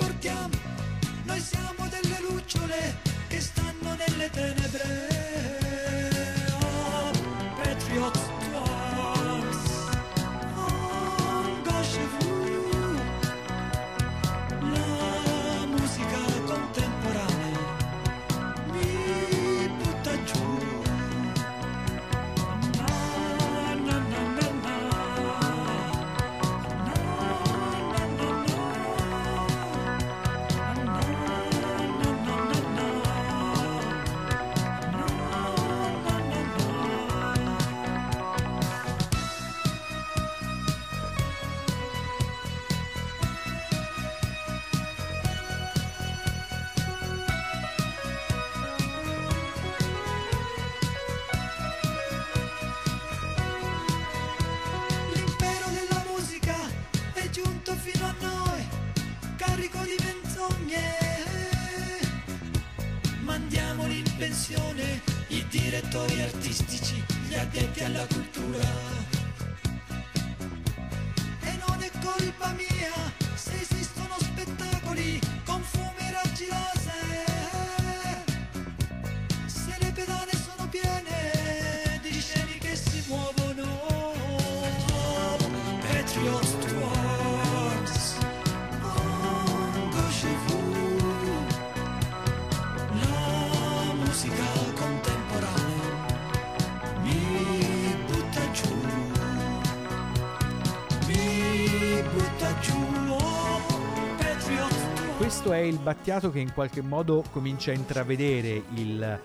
Battiato 105.81 106.29
che 106.29 106.39
in 106.39 106.53
qualche 106.53 106.81
modo 106.81 107.23
comincia 107.31 107.71
a 107.71 107.73
intravedere 107.73 108.63
il 108.75 109.19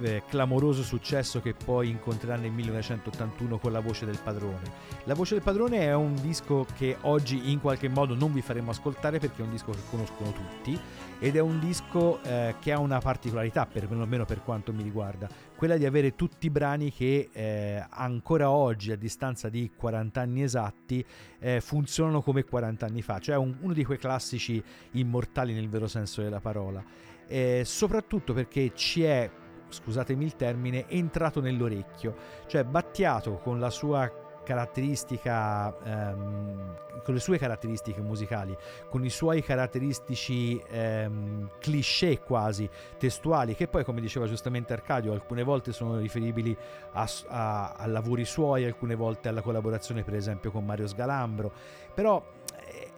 eh, 0.00 0.22
clamoroso 0.28 0.82
successo 0.82 1.40
che 1.40 1.54
poi 1.54 1.90
incontrerà 1.90 2.36
nel 2.36 2.50
1981 2.50 3.58
con 3.58 3.72
La 3.72 3.80
voce 3.80 4.06
del 4.06 4.18
padrone. 4.22 4.62
La 5.04 5.14
voce 5.14 5.34
del 5.34 5.42
padrone 5.42 5.80
è 5.80 5.94
un 5.94 6.14
disco 6.20 6.66
che 6.76 6.96
oggi 7.02 7.50
in 7.50 7.60
qualche 7.60 7.88
modo 7.88 8.14
non 8.14 8.32
vi 8.32 8.42
faremo 8.42 8.70
ascoltare 8.70 9.18
perché 9.18 9.42
è 9.42 9.44
un 9.44 9.50
disco 9.50 9.72
che 9.72 9.80
conoscono 9.90 10.32
tutti 10.32 10.78
ed 11.18 11.36
è 11.36 11.40
un 11.40 11.58
disco 11.58 12.22
eh, 12.22 12.54
che 12.60 12.72
ha 12.72 12.78
una 12.78 13.00
particolarità, 13.00 13.66
perlomeno 13.66 14.24
per 14.24 14.42
quanto 14.42 14.72
mi 14.72 14.82
riguarda, 14.82 15.28
quella 15.56 15.76
di 15.76 15.84
avere 15.84 16.14
tutti 16.14 16.46
i 16.46 16.50
brani 16.50 16.92
che 16.92 17.28
eh, 17.32 17.84
ancora 17.90 18.50
oggi, 18.50 18.92
a 18.92 18.96
distanza 18.96 19.48
di 19.48 19.70
40 19.76 20.20
anni 20.20 20.42
esatti, 20.42 21.04
eh, 21.40 21.60
funzionano 21.60 22.22
come 22.22 22.44
40 22.44 22.86
anni 22.86 23.02
fa, 23.02 23.18
cioè 23.18 23.36
un- 23.36 23.56
uno 23.60 23.72
di 23.72 23.84
quei 23.84 23.98
classici 23.98 24.62
immortali 24.92 25.52
nel 25.52 25.68
vero 25.68 25.88
senso 25.88 26.22
della 26.22 26.40
parola. 26.40 26.84
Eh, 27.26 27.62
soprattutto 27.64 28.32
perché 28.32 28.72
ci 28.74 29.02
è, 29.02 29.30
scusatemi 29.68 30.24
il 30.24 30.36
termine, 30.36 30.88
entrato 30.88 31.40
nell'orecchio, 31.40 32.14
cioè 32.46 32.64
Battiato 32.64 33.34
con 33.36 33.58
la 33.58 33.70
sua 33.70 34.26
caratteristica 34.48 35.76
ehm, 35.84 37.02
con 37.04 37.12
le 37.12 37.20
sue 37.20 37.36
caratteristiche 37.36 38.00
musicali 38.00 38.56
con 38.88 39.04
i 39.04 39.10
suoi 39.10 39.42
caratteristici 39.42 40.58
ehm, 40.70 41.50
cliché 41.58 42.20
quasi 42.20 42.66
testuali 42.96 43.54
che 43.54 43.68
poi 43.68 43.84
come 43.84 44.00
diceva 44.00 44.26
giustamente 44.26 44.72
Arcadio 44.72 45.12
alcune 45.12 45.42
volte 45.42 45.72
sono 45.72 45.98
riferibili 45.98 46.56
a, 46.92 47.06
a- 47.26 47.72
a 47.72 47.86
lavori 47.88 48.24
suoi 48.24 48.64
alcune 48.64 48.94
volte 48.94 49.28
alla 49.28 49.42
collaborazione 49.42 50.02
per 50.02 50.14
esempio 50.14 50.50
con 50.50 50.64
Mario 50.64 50.86
Sgalambro. 50.86 51.52
Però 51.92 52.24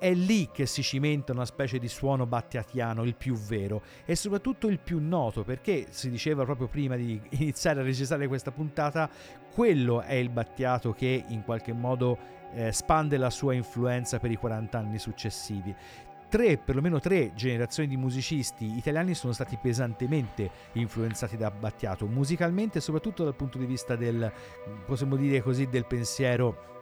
è 0.00 0.14
lì 0.14 0.48
che 0.50 0.64
si 0.64 0.82
cimenta 0.82 1.32
una 1.32 1.44
specie 1.44 1.78
di 1.78 1.86
suono 1.86 2.24
battiatiano, 2.24 3.04
il 3.04 3.14
più 3.14 3.34
vero 3.34 3.82
e 4.06 4.16
soprattutto 4.16 4.66
il 4.66 4.78
più 4.78 4.98
noto, 4.98 5.44
perché 5.44 5.88
si 5.90 6.08
diceva 6.08 6.44
proprio 6.44 6.68
prima 6.68 6.96
di 6.96 7.20
iniziare 7.38 7.80
a 7.80 7.82
registrare 7.82 8.26
questa 8.26 8.50
puntata, 8.50 9.10
quello 9.52 10.00
è 10.00 10.14
il 10.14 10.30
battiato 10.30 10.94
che 10.94 11.24
in 11.28 11.42
qualche 11.44 11.74
modo 11.74 12.18
eh, 12.54 12.72
spande 12.72 13.18
la 13.18 13.28
sua 13.28 13.52
influenza 13.52 14.18
per 14.18 14.30
i 14.30 14.36
40 14.36 14.78
anni 14.78 14.98
successivi. 14.98 15.74
Tre, 16.30 16.56
perlomeno 16.56 16.98
tre 16.98 17.32
generazioni 17.34 17.88
di 17.88 17.96
musicisti 17.96 18.76
italiani 18.76 19.14
sono 19.14 19.32
stati 19.34 19.58
pesantemente 19.60 20.50
influenzati 20.74 21.36
da 21.36 21.50
Battiato, 21.50 22.06
musicalmente 22.06 22.78
e 22.78 22.80
soprattutto 22.80 23.24
dal 23.24 23.34
punto 23.34 23.58
di 23.58 23.66
vista 23.66 23.96
del, 23.96 24.32
possiamo 24.86 25.16
dire 25.16 25.42
così, 25.42 25.68
del 25.68 25.84
pensiero 25.84 26.79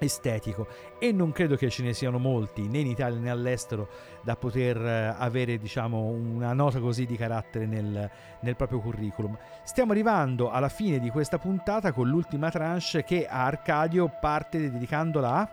estetico. 0.00 0.66
E 0.98 1.12
non 1.12 1.30
credo 1.32 1.56
che 1.56 1.70
ce 1.70 1.82
ne 1.82 1.92
siano 1.92 2.18
molti 2.18 2.66
né 2.68 2.78
in 2.78 2.88
Italia 2.88 3.18
né 3.20 3.30
all'estero 3.30 3.88
da 4.22 4.34
poter 4.36 4.76
eh, 4.76 5.14
avere 5.16 5.58
diciamo 5.58 5.98
una 6.06 6.52
nota 6.52 6.80
così 6.80 7.06
di 7.06 7.16
carattere 7.16 7.66
nel, 7.66 8.10
nel 8.40 8.56
proprio 8.56 8.80
curriculum. 8.80 9.36
Stiamo 9.64 9.92
arrivando 9.92 10.50
alla 10.50 10.68
fine 10.68 10.98
di 10.98 11.10
questa 11.10 11.38
puntata 11.38 11.92
con 11.92 12.08
l'ultima 12.08 12.50
tranche 12.50 13.04
che 13.04 13.26
a 13.26 13.44
Arcadio 13.46 14.10
parte 14.20 14.70
dedicandola 14.70 15.34
a 15.36 15.48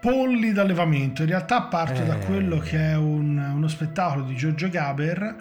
Polli 0.00 0.50
d'allevamento, 0.52 1.22
in 1.22 1.28
realtà 1.28 1.62
parte 1.62 2.04
da 2.04 2.18
Eh. 2.18 2.24
quello 2.24 2.58
che 2.58 2.76
è 2.76 2.96
un- 2.96 3.38
uno 3.54 3.68
spettacolo 3.68 4.24
di 4.24 4.34
Giorgio 4.34 4.68
Gaber 4.68 5.36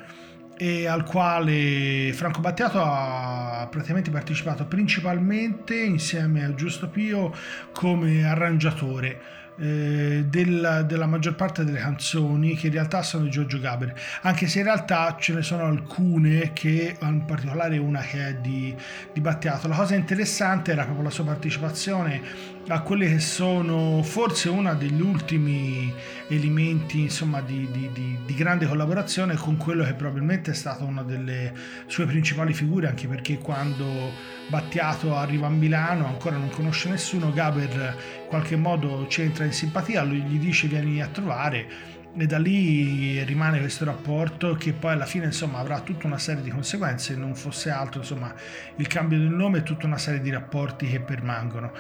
e 0.58 0.88
al 0.88 1.04
quale 1.04 2.12
Franco 2.14 2.40
Battiato 2.40 2.80
ha 2.82 3.68
praticamente 3.70 4.12
partecipato 4.12 4.66
principalmente 4.66 5.76
insieme 5.76 6.44
a 6.44 6.54
Giusto 6.54 6.90
Pio 6.90 7.34
come 7.72 8.24
arrangiatore 8.24 9.41
eh, 9.58 10.26
della, 10.28 10.82
della 10.84 11.06
maggior 11.06 11.36
parte 11.36 11.64
delle 11.64 11.80
canzoni 11.80 12.56
che 12.56 12.68
in 12.68 12.74
realtà 12.74 13.02
sono 13.02 13.26
di 13.26 13.30
Giorgio 13.30 13.60
Gaber 13.60 13.94
anche 14.22 14.48
se 14.48 14.60
in 14.60 14.66
realtà 14.66 15.16
ce 15.20 15.34
ne 15.34 15.42
sono 15.42 15.64
alcune 15.64 16.52
che 16.54 16.98
in 17.02 17.26
particolare 17.26 17.78
una 17.78 18.02
che 18.02 18.28
è 18.28 18.36
di, 18.36 18.76
di 19.14 19.22
Battiato. 19.22 19.68
La 19.68 19.76
cosa 19.76 19.96
interessante 19.96 20.72
era 20.72 20.84
proprio 20.84 21.04
la 21.04 21.10
sua 21.10 21.26
partecipazione 21.26 22.22
a 22.68 22.82
quelle 22.82 23.08
che 23.08 23.20
sono 23.20 24.02
forse 24.04 24.48
uno 24.50 24.74
degli 24.76 25.02
ultimi 25.02 25.94
elementi 26.28 27.02
insomma 27.02 27.42
di, 27.42 27.68
di- 27.72 27.90
di- 27.92 28.20
di 28.24 28.34
grande 28.36 28.68
collaborazione 28.68 29.36
con 29.36 29.58
quello 29.58 29.84
che 29.84 29.94
probabilmente 29.94 30.52
è 30.52 30.54
stata 30.54 30.84
una 30.84 31.02
delle 31.02 31.54
sue 31.88 32.06
principali 32.06 32.54
figure 32.54 32.88
anche 32.88 33.08
perché 33.08 33.40
quando 33.40 34.30
Battiato 34.48 35.16
arriva 35.18 35.48
a 35.48 35.50
Milano 35.50 36.06
ancora 36.06 36.38
non 36.38 36.50
conosce 36.50 36.90
nessuno 36.90 37.32
Gaber 37.34 37.96
in 38.24 38.28
qualche 38.28 38.56
modo 38.56 39.08
ci 39.08 39.22
entra 39.42 39.46
in 39.46 39.54
simpatia 39.54 40.04
lui 40.04 40.22
gli 40.22 40.40
dice 40.40 40.68
vieni 40.68 41.02
a 41.02 41.08
trovare 41.08 41.90
e 42.16 42.26
da 42.26 42.38
lì 42.38 43.24
rimane 43.24 43.60
questo 43.60 43.86
rapporto 43.86 44.56
che 44.56 44.74
poi 44.74 44.94
alla 44.94 45.06
fine 45.06 45.26
insomma 45.26 45.60
avrà 45.60 45.80
tutta 45.80 46.08
una 46.08 46.18
serie 46.18 46.44
di 46.44 46.50
conseguenze 46.50 47.16
non 47.16 47.36
fosse 47.36 47.70
altro 47.70 48.02
insomma 48.02 48.34
il 48.76 48.88
cambio 48.88 49.18
del 49.18 49.30
nome 49.30 49.60
e 49.60 49.64
tutta 49.64 49.86
una 49.86 49.98
serie 49.98 50.22
di 50.22 50.30
rapporti 50.30 50.88
che 50.88 51.00
permangono 51.00 51.72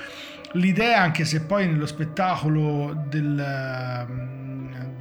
l'idea 0.54 1.02
anche 1.02 1.26
se 1.26 1.41
poi 1.41 1.68
nello 1.68 1.86
spettacolo 1.86 3.06
del, 3.08 4.06
mm, 4.10 4.52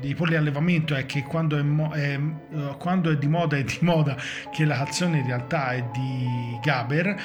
dei 0.00 0.14
poliallevamento 0.14 0.94
è 0.94 1.06
che 1.06 1.22
quando 1.22 1.58
è, 1.58 1.62
mo- 1.62 1.92
è, 1.92 2.18
eh, 2.18 2.74
quando 2.78 3.10
è 3.10 3.16
di 3.16 3.28
moda 3.28 3.56
è 3.56 3.64
di 3.64 3.78
moda 3.80 4.16
che 4.52 4.64
la 4.64 4.76
canzone 4.76 5.18
in 5.18 5.26
realtà 5.26 5.72
è 5.72 5.84
di 5.92 6.58
Gaber 6.62 7.16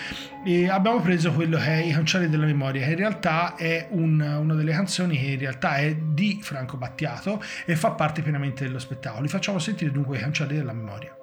e 0.46 0.70
abbiamo 0.70 1.00
preso 1.00 1.32
quello 1.32 1.58
che 1.58 1.66
è 1.66 1.84
I 1.84 1.92
cancelli 1.92 2.30
della 2.30 2.46
memoria 2.46 2.86
che 2.86 2.92
in 2.92 2.98
realtà 2.98 3.56
è 3.56 3.88
un- 3.92 4.20
una 4.20 4.54
delle 4.54 4.72
canzoni 4.72 5.18
che 5.18 5.32
in 5.32 5.40
realtà 5.40 5.78
è 5.78 5.96
di 5.96 6.40
Franco 6.42 6.78
Battiato 6.78 7.42
e 7.66 7.76
fa 7.76 7.92
parte 7.92 8.22
pienamente 8.22 8.66
dello 8.66 8.80
spettacolo. 8.80 9.24
Li 9.24 9.30
facciamo 9.30 9.60
sentire 9.60 9.92
dunque 9.92 10.18
i 10.18 10.20
cancelli 10.20 10.56
della 10.56 10.74
memoria 10.74 11.16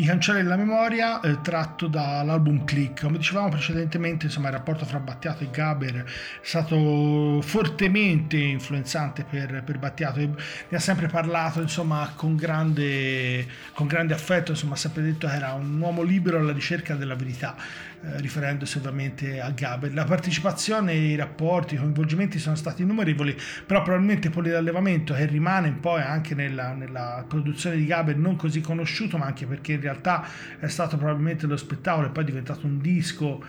I 0.00 0.04
cancelli 0.06 0.40
della 0.42 0.56
memoria, 0.56 1.20
eh, 1.20 1.42
tratto 1.42 1.86
dall'album 1.86 2.64
Click. 2.64 3.02
Come 3.02 3.18
dicevamo 3.18 3.50
precedentemente, 3.50 4.24
insomma, 4.24 4.48
il 4.48 4.54
rapporto 4.54 4.86
fra 4.86 4.98
Battiato 4.98 5.44
e 5.44 5.50
Gaber 5.50 6.04
è 6.04 6.04
stato 6.40 7.42
fortemente 7.42 8.38
influenzante 8.38 9.26
per, 9.28 9.62
per 9.62 9.78
Battiato. 9.78 10.20
Ne 10.20 10.36
ha 10.70 10.78
sempre 10.78 11.08
parlato, 11.08 11.60
insomma, 11.60 12.14
con 12.16 12.34
grande, 12.34 13.46
con 13.74 13.86
grande 13.88 14.14
affetto, 14.14 14.52
insomma, 14.52 14.72
ha 14.72 14.78
sempre 14.78 15.02
detto 15.02 15.26
che 15.26 15.34
era 15.34 15.52
un 15.52 15.78
uomo 15.78 16.00
libero 16.00 16.38
alla 16.38 16.52
ricerca 16.52 16.94
della 16.94 17.14
verità. 17.14 17.54
Eh, 18.02 18.18
riferendosi 18.18 18.78
ovviamente 18.78 19.42
a 19.42 19.50
Gaber. 19.50 19.92
La 19.92 20.04
partecipazione, 20.04 20.94
i 20.94 21.16
rapporti, 21.16 21.74
i 21.74 21.76
coinvolgimenti 21.76 22.38
sono 22.38 22.56
stati 22.56 22.80
innumerevoli, 22.80 23.36
però 23.66 23.82
probabilmente 23.82 24.30
Polidallevamento 24.30 25.12
che 25.12 25.26
rimane 25.26 25.68
un 25.68 25.80
po' 25.80 25.96
anche 25.96 26.34
nella, 26.34 26.72
nella, 26.72 27.22
produzione 27.28 27.76
di 27.76 27.84
Gaber 27.84 28.16
non 28.16 28.36
così 28.36 28.62
conosciuto, 28.62 29.18
ma 29.18 29.26
anche 29.26 29.44
perché 29.44 29.72
in 29.72 29.82
realtà 29.82 30.26
è 30.58 30.68
stato 30.68 30.96
probabilmente 30.96 31.46
lo 31.46 31.58
spettacolo 31.58 32.06
e 32.06 32.10
poi 32.10 32.22
è 32.22 32.26
diventato 32.26 32.64
un 32.64 32.80
disco 32.80 33.44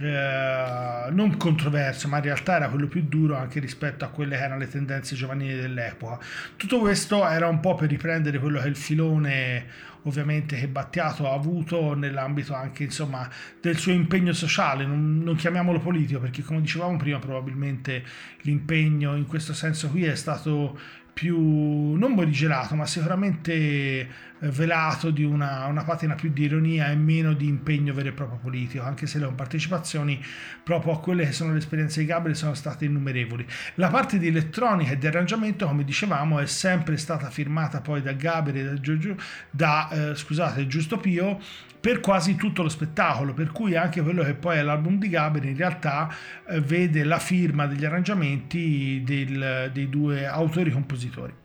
eh, 0.00 1.10
non 1.10 1.36
controverso, 1.36 2.08
ma 2.08 2.16
in 2.16 2.24
realtà 2.24 2.56
era 2.56 2.68
quello 2.70 2.88
più 2.88 3.04
duro 3.06 3.36
anche 3.36 3.60
rispetto 3.60 4.04
a 4.04 4.08
quelle 4.08 4.36
che 4.36 4.42
erano 4.42 4.58
le 4.58 4.68
tendenze 4.68 5.14
giovanili 5.14 5.54
dell'epoca. 5.54 6.18
Tutto 6.56 6.80
questo 6.80 7.24
era 7.28 7.46
un 7.46 7.60
po' 7.60 7.76
per 7.76 7.88
riprendere 7.88 8.40
quello 8.40 8.58
che 8.58 8.64
è 8.64 8.68
il 8.68 8.76
filone 8.76 9.90
ovviamente 10.04 10.56
che 10.56 10.68
Battiato 10.68 11.30
ha 11.30 11.34
avuto 11.34 11.94
nell'ambito 11.94 12.54
anche 12.54 12.84
insomma 12.84 13.28
del 13.60 13.76
suo 13.76 13.92
impegno 13.92 14.32
sociale, 14.32 14.84
non, 14.84 15.18
non 15.22 15.36
chiamiamolo 15.36 15.78
politico 15.78 16.20
perché 16.20 16.42
come 16.42 16.60
dicevamo 16.60 16.96
prima 16.96 17.18
probabilmente 17.18 18.04
l'impegno 18.42 19.14
in 19.16 19.26
questo 19.26 19.52
senso 19.52 19.88
qui 19.88 20.04
è 20.04 20.14
stato 20.14 20.78
più 21.12 21.94
non 21.94 22.12
morigerato 22.12 22.74
ma 22.74 22.86
sicuramente 22.86 24.30
velato 24.50 25.10
di 25.10 25.22
una, 25.22 25.66
una, 25.66 25.84
patina 25.84 26.14
più 26.14 26.30
di 26.30 26.42
ironia 26.42 26.90
e 26.90 26.96
meno 26.96 27.32
di 27.32 27.46
impegno 27.46 27.92
vero 27.92 28.08
e 28.08 28.12
proprio 28.12 28.38
politico 28.38 28.84
anche 28.84 29.06
se 29.06 29.18
le 29.18 29.30
partecipazioni 29.32 30.20
proprio 30.64 30.94
a 30.94 31.00
quelle 31.00 31.24
che 31.24 31.32
sono 31.32 31.52
le 31.52 31.58
esperienze 31.58 32.00
di 32.00 32.06
Gabriel 32.06 32.36
sono 32.36 32.54
state 32.54 32.84
innumerevoli 32.86 33.46
la 33.76 33.88
parte 33.88 34.18
di 34.18 34.26
elettronica 34.26 34.92
e 34.92 34.98
di 34.98 35.06
arrangiamento 35.06 35.66
come 35.66 35.84
dicevamo 35.84 36.40
è 36.40 36.46
sempre 36.46 36.96
stata 36.96 37.30
firmata 37.30 37.80
poi 37.80 38.02
da 38.02 38.12
Gabriel 38.12 38.66
e 38.66 38.70
da, 38.70 38.80
Giorgio, 38.80 39.16
da 39.50 39.88
eh, 39.90 40.14
scusate 40.14 40.66
Giusto 40.66 40.98
Pio 40.98 41.38
per 41.82 41.98
quasi 41.98 42.36
tutto 42.36 42.62
lo 42.62 42.68
spettacolo, 42.68 43.34
per 43.34 43.50
cui 43.50 43.74
anche 43.74 44.02
quello 44.02 44.22
che 44.22 44.34
poi 44.34 44.58
è 44.58 44.62
l'album 44.62 45.00
di 45.00 45.08
Gaber 45.08 45.44
in 45.44 45.56
realtà 45.56 46.14
eh, 46.46 46.60
vede 46.60 47.02
la 47.02 47.18
firma 47.18 47.66
degli 47.66 47.84
arrangiamenti 47.84 49.02
del, 49.04 49.68
dei 49.72 49.88
due 49.88 50.24
autori-compositori. 50.24 51.41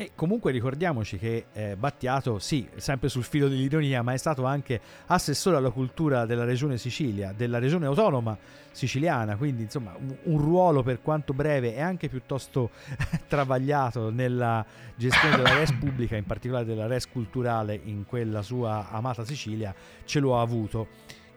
E 0.00 0.12
comunque 0.14 0.50
ricordiamoci 0.50 1.18
che 1.18 1.44
eh, 1.52 1.76
Battiato, 1.76 2.38
sì, 2.38 2.66
sempre 2.76 3.10
sul 3.10 3.22
filo 3.22 3.48
dell'ironia, 3.48 4.00
ma 4.00 4.14
è 4.14 4.16
stato 4.16 4.46
anche 4.46 4.80
assessore 5.08 5.58
alla 5.58 5.68
cultura 5.68 6.24
della 6.24 6.44
regione 6.44 6.78
Sicilia, 6.78 7.34
della 7.36 7.58
regione 7.58 7.84
autonoma 7.84 8.34
siciliana, 8.72 9.36
quindi 9.36 9.64
insomma 9.64 9.94
un, 9.98 10.16
un 10.22 10.38
ruolo 10.38 10.82
per 10.82 11.02
quanto 11.02 11.34
breve 11.34 11.74
e 11.74 11.82
anche 11.82 12.08
piuttosto 12.08 12.70
travagliato 13.28 14.08
nella 14.08 14.64
gestione 14.94 15.36
della 15.36 15.58
res 15.58 15.72
pubblica, 15.76 16.16
in 16.16 16.24
particolare 16.24 16.64
della 16.64 16.86
res 16.86 17.06
culturale 17.06 17.78
in 17.84 18.06
quella 18.06 18.40
sua 18.40 18.88
amata 18.88 19.26
Sicilia, 19.26 19.74
ce 20.06 20.18
lo 20.18 20.38
ha 20.38 20.40
avuto 20.40 20.88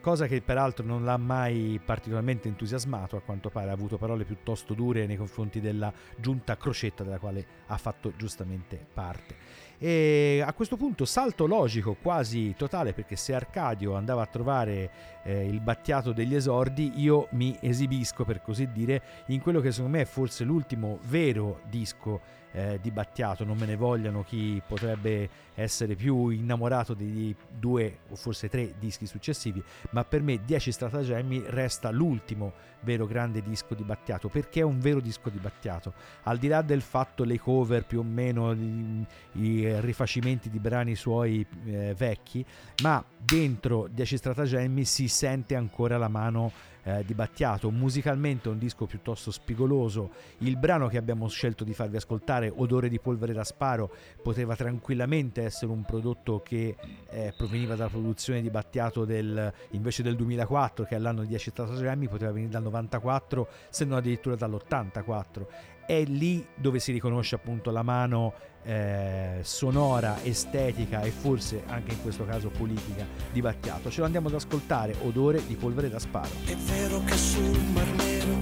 cosa 0.03 0.27
che 0.27 0.41
peraltro 0.41 0.85
non 0.85 1.05
l'ha 1.05 1.15
mai 1.15 1.79
particolarmente 1.83 2.49
entusiasmato, 2.49 3.15
a 3.15 3.21
quanto 3.21 3.49
pare 3.49 3.69
ha 3.69 3.73
avuto 3.73 3.97
parole 3.97 4.25
piuttosto 4.25 4.73
dure 4.73 5.05
nei 5.07 5.15
confronti 5.15 5.61
della 5.61 5.93
giunta 6.17 6.57
Crocetta 6.57 7.05
della 7.05 7.19
quale 7.19 7.45
ha 7.67 7.77
fatto 7.77 8.11
giustamente 8.17 8.85
parte. 8.93 9.61
E 9.77 10.43
a 10.45 10.51
questo 10.51 10.75
punto 10.75 11.05
salto 11.05 11.45
logico 11.45 11.95
quasi 12.01 12.53
totale 12.57 12.91
perché 12.91 13.15
se 13.15 13.33
Arcadio 13.33 13.95
andava 13.95 14.21
a 14.21 14.25
trovare 14.25 14.91
eh, 15.23 15.47
il 15.47 15.61
battiato 15.61 16.11
degli 16.11 16.35
esordi 16.35 16.93
io 16.97 17.27
mi 17.31 17.57
esibisco 17.61 18.25
per 18.25 18.41
così 18.41 18.71
dire 18.71 19.01
in 19.27 19.41
quello 19.41 19.61
che 19.61 19.71
secondo 19.71 19.97
me 19.97 20.03
è 20.03 20.05
forse 20.05 20.43
l'ultimo 20.43 20.99
vero 21.03 21.61
disco 21.69 22.41
eh, 22.53 22.79
di 22.81 22.91
Battiato, 22.91 23.43
non 23.43 23.57
me 23.57 23.65
ne 23.65 23.75
vogliano 23.75 24.23
chi 24.23 24.61
potrebbe 24.65 25.29
essere 25.55 25.95
più 25.95 26.29
innamorato 26.29 26.93
dei 26.93 27.35
due 27.49 27.99
o 28.09 28.15
forse 28.15 28.49
tre 28.49 28.73
dischi 28.79 29.05
successivi, 29.05 29.61
ma 29.91 30.03
per 30.03 30.21
me 30.21 30.39
10 30.43 30.71
stratagemmi 30.71 31.43
resta 31.47 31.89
l'ultimo 31.89 32.53
vero 32.81 33.05
grande 33.05 33.41
disco 33.41 33.73
di 33.73 33.83
Battiato, 33.83 34.29
perché 34.29 34.59
è 34.59 34.63
un 34.63 34.79
vero 34.79 34.99
disco 34.99 35.29
di 35.29 35.39
Battiato, 35.39 35.93
al 36.23 36.37
di 36.37 36.47
là 36.47 36.61
del 36.61 36.81
fatto 36.81 37.23
le 37.23 37.39
cover 37.39 37.85
più 37.85 37.99
o 37.99 38.03
meno, 38.03 38.51
i, 38.53 39.05
i 39.33 39.81
rifacimenti 39.81 40.49
di 40.49 40.59
brani 40.59 40.95
suoi 40.95 41.45
eh, 41.65 41.93
vecchi, 41.97 42.45
ma 42.81 43.03
dentro 43.17 43.87
10 43.89 44.17
stratagemmi 44.17 44.85
si 44.85 45.07
sente 45.07 45.55
ancora 45.55 45.97
la 45.97 46.09
mano 46.09 46.51
eh, 46.83 47.03
di 47.05 47.13
Battiato. 47.13 47.71
Musicalmente 47.71 48.49
un 48.49 48.57
disco 48.57 48.85
piuttosto 48.85 49.31
spigoloso. 49.31 50.11
Il 50.39 50.57
brano 50.57 50.87
che 50.87 50.97
abbiamo 50.97 51.27
scelto 51.27 51.63
di 51.63 51.73
farvi 51.73 51.97
ascoltare, 51.97 52.51
Odore 52.53 52.89
di 52.89 52.99
polvere 52.99 53.33
da 53.33 53.43
sparo, 53.43 53.91
poteva 54.21 54.55
tranquillamente 54.55 55.43
essere 55.43 55.71
un 55.71 55.83
prodotto 55.83 56.41
che 56.41 56.75
eh, 57.09 57.33
proveniva 57.35 57.75
dalla 57.75 57.89
produzione 57.89 58.41
di 58.41 58.49
Battiato 58.49 59.05
del, 59.05 59.51
invece 59.71 60.03
del 60.03 60.15
2004, 60.15 60.85
che 60.85 60.95
è 60.95 60.99
l'anno 60.99 61.21
di 61.21 61.27
10 61.27 61.49
stratagemmi, 61.49 62.07
poteva 62.07 62.31
venire 62.31 62.51
dal 62.51 62.63
94, 62.63 63.47
se 63.69 63.85
non 63.85 63.97
addirittura 63.97 64.35
dall'84 64.35 65.71
è 65.85 66.03
lì 66.03 66.45
dove 66.55 66.79
si 66.79 66.91
riconosce 66.91 67.35
appunto 67.35 67.71
la 67.71 67.83
mano 67.83 68.33
eh, 68.63 69.39
sonora, 69.41 70.23
estetica 70.23 71.01
e 71.01 71.11
forse 71.11 71.63
anche 71.67 71.93
in 71.93 72.01
questo 72.01 72.25
caso 72.25 72.49
politica 72.49 73.05
di 73.31 73.41
Battiato. 73.41 73.89
Ce 73.89 73.99
lo 73.99 74.05
andiamo 74.05 74.29
ad 74.29 74.35
ascoltare, 74.35 74.95
odore 75.01 75.45
di 75.45 75.55
polvere 75.55 75.89
da 75.89 75.99
sparo. 75.99 76.29
È 76.45 76.55
vero 76.55 77.01
che 77.03 77.17
sul 77.17 77.59
Mar 77.73 77.87
Nero, 77.95 78.37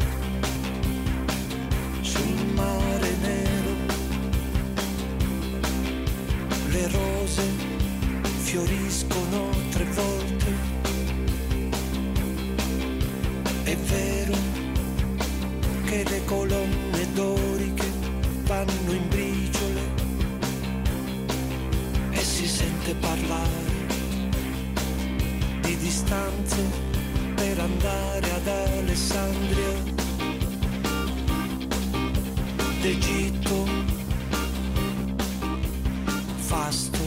sul 2.02 2.46
mare 2.54 3.16
nero, 3.22 3.70
le 6.68 6.88
rose 6.90 7.44
fioriscono 8.44 9.50
tre 9.72 9.86
volte. 9.86 10.80
È 13.64 13.76
vero 13.76 14.51
che 15.92 16.06
le 16.08 16.24
colonne 16.24 17.14
doriche 17.14 17.92
vanno 18.44 18.92
in 18.94 19.10
briciole 19.10 19.82
e 22.12 22.24
si 22.24 22.48
sente 22.48 22.96
parlare 22.96 23.90
di 25.60 25.76
distanze 25.76 26.64
per 27.36 27.60
andare 27.60 28.32
ad 28.32 28.48
Alessandria. 28.48 30.00
d'Egitto 32.80 33.68
fasto 36.38 37.01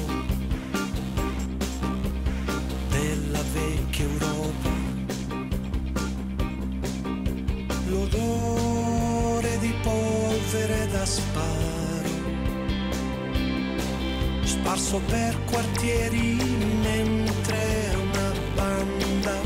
sparso 14.76 15.00
per 15.06 15.38
quartieri 15.44 16.34
mentre 16.82 17.94
una 17.94 18.32
banda 18.54 19.40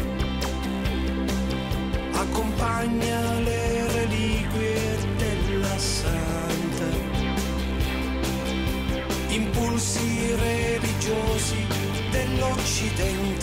accompagna 2.13 3.39
le 3.41 3.93
reliquie 3.93 4.97
della 5.19 5.79
santa, 5.79 6.89
impulsi 9.29 10.35
religiosi 10.35 11.67
dell'Occidente, 12.11 13.38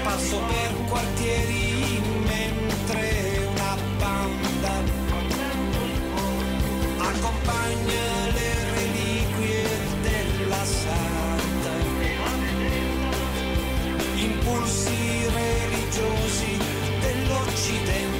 sparso 0.00 0.38
per 0.48 0.74
quartieri 0.88 2.00
mentre 2.24 3.48
una 3.52 3.76
banda 3.98 4.72
accompagna 6.96 8.04
le 8.32 8.50
reliquie 8.76 9.68
della 10.00 10.64
santa. 10.64 11.72
Impulsi 14.14 15.26
religiosi 15.34 16.56
dell'Occidente. 17.00 18.19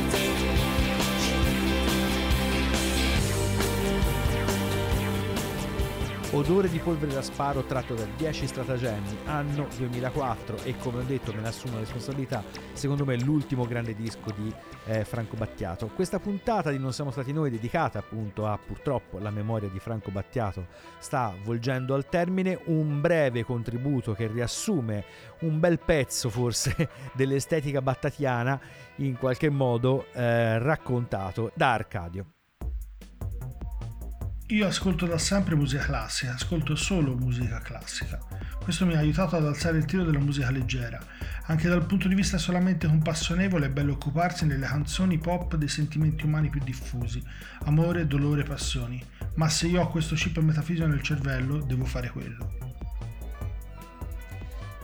Odore 6.32 6.68
di 6.68 6.78
polvere 6.78 7.12
da 7.12 7.22
sparo 7.22 7.64
tratto 7.64 7.94
da 7.94 8.04
10 8.16 8.46
stratagemmi, 8.46 9.18
anno 9.24 9.66
2004 9.76 10.58
e 10.62 10.76
come 10.76 11.00
ho 11.00 11.02
detto 11.02 11.32
me 11.34 11.40
ne 11.40 11.48
assumo 11.48 11.74
la 11.74 11.80
responsabilità, 11.80 12.44
secondo 12.72 13.04
me 13.04 13.14
è 13.14 13.18
l'ultimo 13.18 13.66
grande 13.66 13.96
disco 13.96 14.30
di 14.36 14.54
eh, 14.84 15.04
Franco 15.04 15.34
Battiato. 15.34 15.88
Questa 15.88 16.20
puntata 16.20 16.70
di 16.70 16.78
Non 16.78 16.92
siamo 16.92 17.10
stati 17.10 17.32
noi 17.32 17.50
dedicata 17.50 17.98
appunto 17.98 18.46
a 18.46 18.56
purtroppo 18.64 19.18
la 19.18 19.30
memoria 19.30 19.68
di 19.68 19.80
Franco 19.80 20.12
Battiato 20.12 20.68
sta 21.00 21.34
volgendo 21.42 21.94
al 21.94 22.08
termine 22.08 22.60
un 22.66 23.00
breve 23.00 23.42
contributo 23.42 24.12
che 24.12 24.28
riassume 24.28 25.04
un 25.40 25.58
bel 25.58 25.80
pezzo 25.80 26.30
forse 26.30 26.90
dell'estetica 27.12 27.82
battatiana 27.82 28.60
in 28.98 29.18
qualche 29.18 29.50
modo 29.50 30.06
eh, 30.12 30.60
raccontato 30.60 31.50
da 31.56 31.72
Arcadio. 31.72 32.26
Io 34.50 34.66
ascolto 34.66 35.06
da 35.06 35.16
sempre 35.16 35.54
musica 35.54 35.84
classica, 35.84 36.34
ascolto 36.34 36.74
solo 36.74 37.14
musica 37.14 37.60
classica. 37.60 38.18
Questo 38.60 38.84
mi 38.84 38.96
ha 38.96 38.98
aiutato 38.98 39.36
ad 39.36 39.46
alzare 39.46 39.78
il 39.78 39.84
tiro 39.84 40.02
della 40.02 40.18
musica 40.18 40.50
leggera. 40.50 40.98
Anche 41.46 41.68
dal 41.68 41.86
punto 41.86 42.08
di 42.08 42.16
vista 42.16 42.36
solamente 42.36 42.88
compassionevole 42.88 43.66
è 43.66 43.70
bello 43.70 43.92
occuparsi 43.92 44.46
nelle 44.46 44.66
canzoni 44.66 45.18
pop 45.18 45.54
dei 45.54 45.68
sentimenti 45.68 46.24
umani 46.24 46.48
più 46.48 46.60
diffusi, 46.64 47.22
amore, 47.66 48.08
dolore, 48.08 48.42
passioni. 48.42 49.00
Ma 49.34 49.48
se 49.48 49.68
io 49.68 49.82
ho 49.82 49.88
questo 49.88 50.16
chip 50.16 50.36
metafisico 50.40 50.88
nel 50.88 51.02
cervello, 51.02 51.58
devo 51.58 51.84
fare 51.84 52.10
quello. 52.10 52.70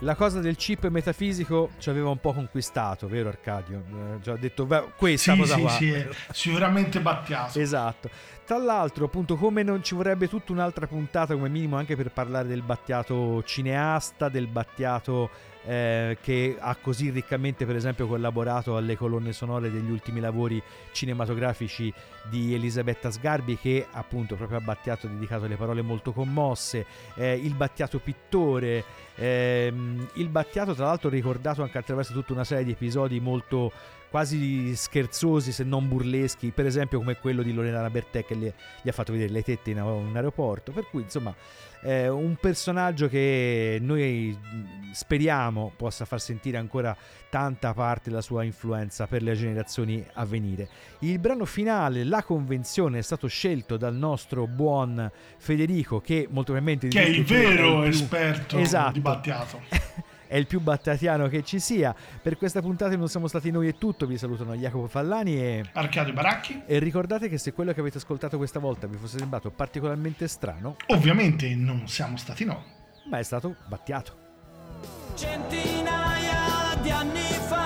La 0.01 0.13
cosa 0.13 0.41
del 0.41 0.55
chip 0.55 0.87
metafisico 0.89 1.71
ci 1.79 1.89
aveva 1.89 2.09
un 2.09 2.19
po' 2.19 2.31
conquistato, 2.31 3.07
vero 3.07 3.29
Arcadio? 3.29 3.83
Eh, 3.89 4.21
già 4.21 4.35
detto 4.35 4.65
beh, 4.65 4.91
questa 4.95 5.33
sì, 5.33 5.39
cosa 5.39 5.55
sì, 5.55 5.61
qua. 5.61 5.69
sì, 5.71 5.91
è 5.91 6.09
sicuramente 6.31 7.01
Battiato. 7.01 7.57
Esatto. 7.67 8.09
Tra 8.47 8.59
l'altro, 8.59 9.03
appunto, 9.03 9.35
come 9.35 9.61
non 9.61 9.83
ci 9.83 9.93
vorrebbe 9.93 10.29
tutta 10.29 10.53
un'altra 10.53 10.87
puntata 10.87 11.33
come 11.33 11.49
minimo 11.49 11.75
anche 11.75 11.97
per 11.97 12.11
parlare 12.11 12.47
del 12.47 12.61
Battiato 12.61 13.43
cineasta, 13.43 14.29
del 14.29 14.47
Battiato 14.47 15.29
eh, 15.65 16.17
che 16.21 16.55
ha 16.57 16.73
così 16.75 17.09
riccamente, 17.09 17.65
per 17.65 17.75
esempio, 17.75 18.07
collaborato 18.07 18.77
alle 18.77 18.95
colonne 18.95 19.33
sonore 19.33 19.69
degli 19.69 19.91
ultimi 19.91 20.21
lavori 20.21 20.63
cinematografici 20.93 21.93
di 22.29 22.53
Elisabetta 22.53 23.11
Sgarbi, 23.11 23.57
che 23.57 23.85
appunto 23.91 24.35
proprio 24.35 24.59
a 24.59 24.61
Battiato 24.61 25.07
ha 25.07 25.09
dedicato 25.09 25.45
le 25.45 25.57
parole 25.57 25.81
molto 25.81 26.13
commosse, 26.13 26.85
eh, 27.15 27.33
il 27.33 27.53
Battiato 27.53 27.99
pittore, 27.99 28.81
ehm, 29.15 30.07
il 30.13 30.29
Battiato 30.29 30.73
tra 30.73 30.85
l'altro 30.85 31.09
ricordato 31.09 31.63
anche 31.63 31.79
attraverso 31.79 32.13
tutta 32.13 32.31
una 32.31 32.45
serie 32.45 32.63
di 32.63 32.71
episodi 32.71 33.19
molto 33.19 33.73
quasi 34.09 34.75
scherzosi 34.75 35.51
se 35.51 35.63
non 35.63 35.87
burleschi, 35.87 36.51
per 36.51 36.65
esempio 36.65 36.99
come 36.99 37.17
quello 37.17 37.41
di 37.41 37.53
Loredana 37.53 37.89
Bertè 37.89 38.25
che 38.25 38.35
le, 38.35 38.53
gli 38.81 38.89
ha 38.89 38.93
fatto 38.93 39.11
vedere 39.11 39.31
le 39.31 39.43
tette 39.43 39.71
in 39.71 39.81
un 39.81 40.15
aeroporto, 40.15 40.71
per 40.71 40.87
cui 40.89 41.01
insomma 41.01 41.35
è 41.79 42.07
un 42.07 42.35
personaggio 42.35 43.07
che 43.07 43.77
noi 43.79 44.37
speriamo 44.91 45.71
possa 45.75 46.05
far 46.05 46.19
sentire 46.19 46.57
ancora 46.57 46.95
tanta 47.29 47.73
parte 47.73 48.09
della 48.09 48.21
sua 48.21 48.43
influenza 48.43 49.05
per 49.05 49.21
le 49.21 49.35
generazioni 49.35 50.03
a 50.13 50.25
venire. 50.25 50.67
Il 50.99 51.19
brano 51.19 51.45
finale, 51.45 52.03
La 52.03 52.23
Convenzione, 52.23 52.99
è 52.99 53.01
stato 53.01 53.27
scelto 53.27 53.77
dal 53.77 53.95
nostro 53.95 54.47
buon 54.47 55.09
Federico 55.37 56.01
che 56.01 56.27
molto 56.29 56.53
probabilmente... 56.53 56.87
Che 56.87 57.03
è 57.03 57.07
il 57.07 57.23
vero 57.23 57.81
più... 57.81 57.89
esperto 57.89 58.57
esatto. 58.57 58.93
di 58.93 58.99
Battiato. 58.99 59.61
è 60.27 60.35
il 60.35 60.47
più 60.47 60.59
battatiano 60.61 61.27
che 61.27 61.43
ci 61.43 61.59
sia. 61.59 61.95
Per 62.21 62.37
questa 62.37 62.61
puntata 62.61 62.95
non 62.95 63.07
siamo 63.07 63.27
stati 63.27 63.51
noi 63.51 63.67
e 63.67 63.77
tutto. 63.77 64.05
Vi 64.05 64.17
salutano 64.17 64.55
Jacopo 64.55 64.87
Fallani 64.87 65.37
e 65.37 65.63
Arcadio 65.73 66.13
Baracchi. 66.13 66.61
E 66.65 66.79
ricordate 66.79 67.29
che 67.29 67.37
se 67.37 67.53
quello 67.53 67.73
che 67.73 67.79
avete 67.79 67.97
ascoltato 67.97 68.37
questa 68.37 68.59
volta 68.59 68.87
vi 68.87 68.97
fosse 68.97 69.17
sembrato 69.17 69.51
particolarmente 69.51 70.27
strano, 70.27 70.75
ovviamente 70.87 71.53
non 71.55 71.87
siamo 71.87 72.17
stati 72.17 72.45
noi, 72.45 72.61
ma 73.09 73.19
è 73.19 73.23
stato 73.23 73.55
Battiato. 73.67 74.25
Centinaia 75.15 76.75
di 76.81 76.91
anni 76.91 77.19
fa 77.19 77.56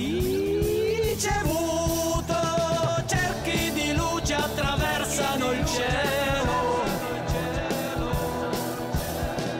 cerchi 3.06 3.72
di 3.72 3.92
luce 3.94 4.34
attraversano 4.34 5.50
il 5.52 5.66
cielo, 5.66 6.84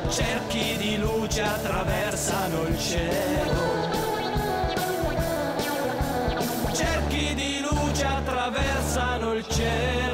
cerchi 0.09 0.77
di 0.77 0.97
luce 0.99 1.43
attraversano 1.43 2.63
il 2.69 2.79
cielo. 2.79 3.91
Cerchi 6.73 7.35
di 7.35 7.61
luce 7.61 8.05
attraversano 8.05 9.33
il 9.35 9.47
cielo. 9.49 10.12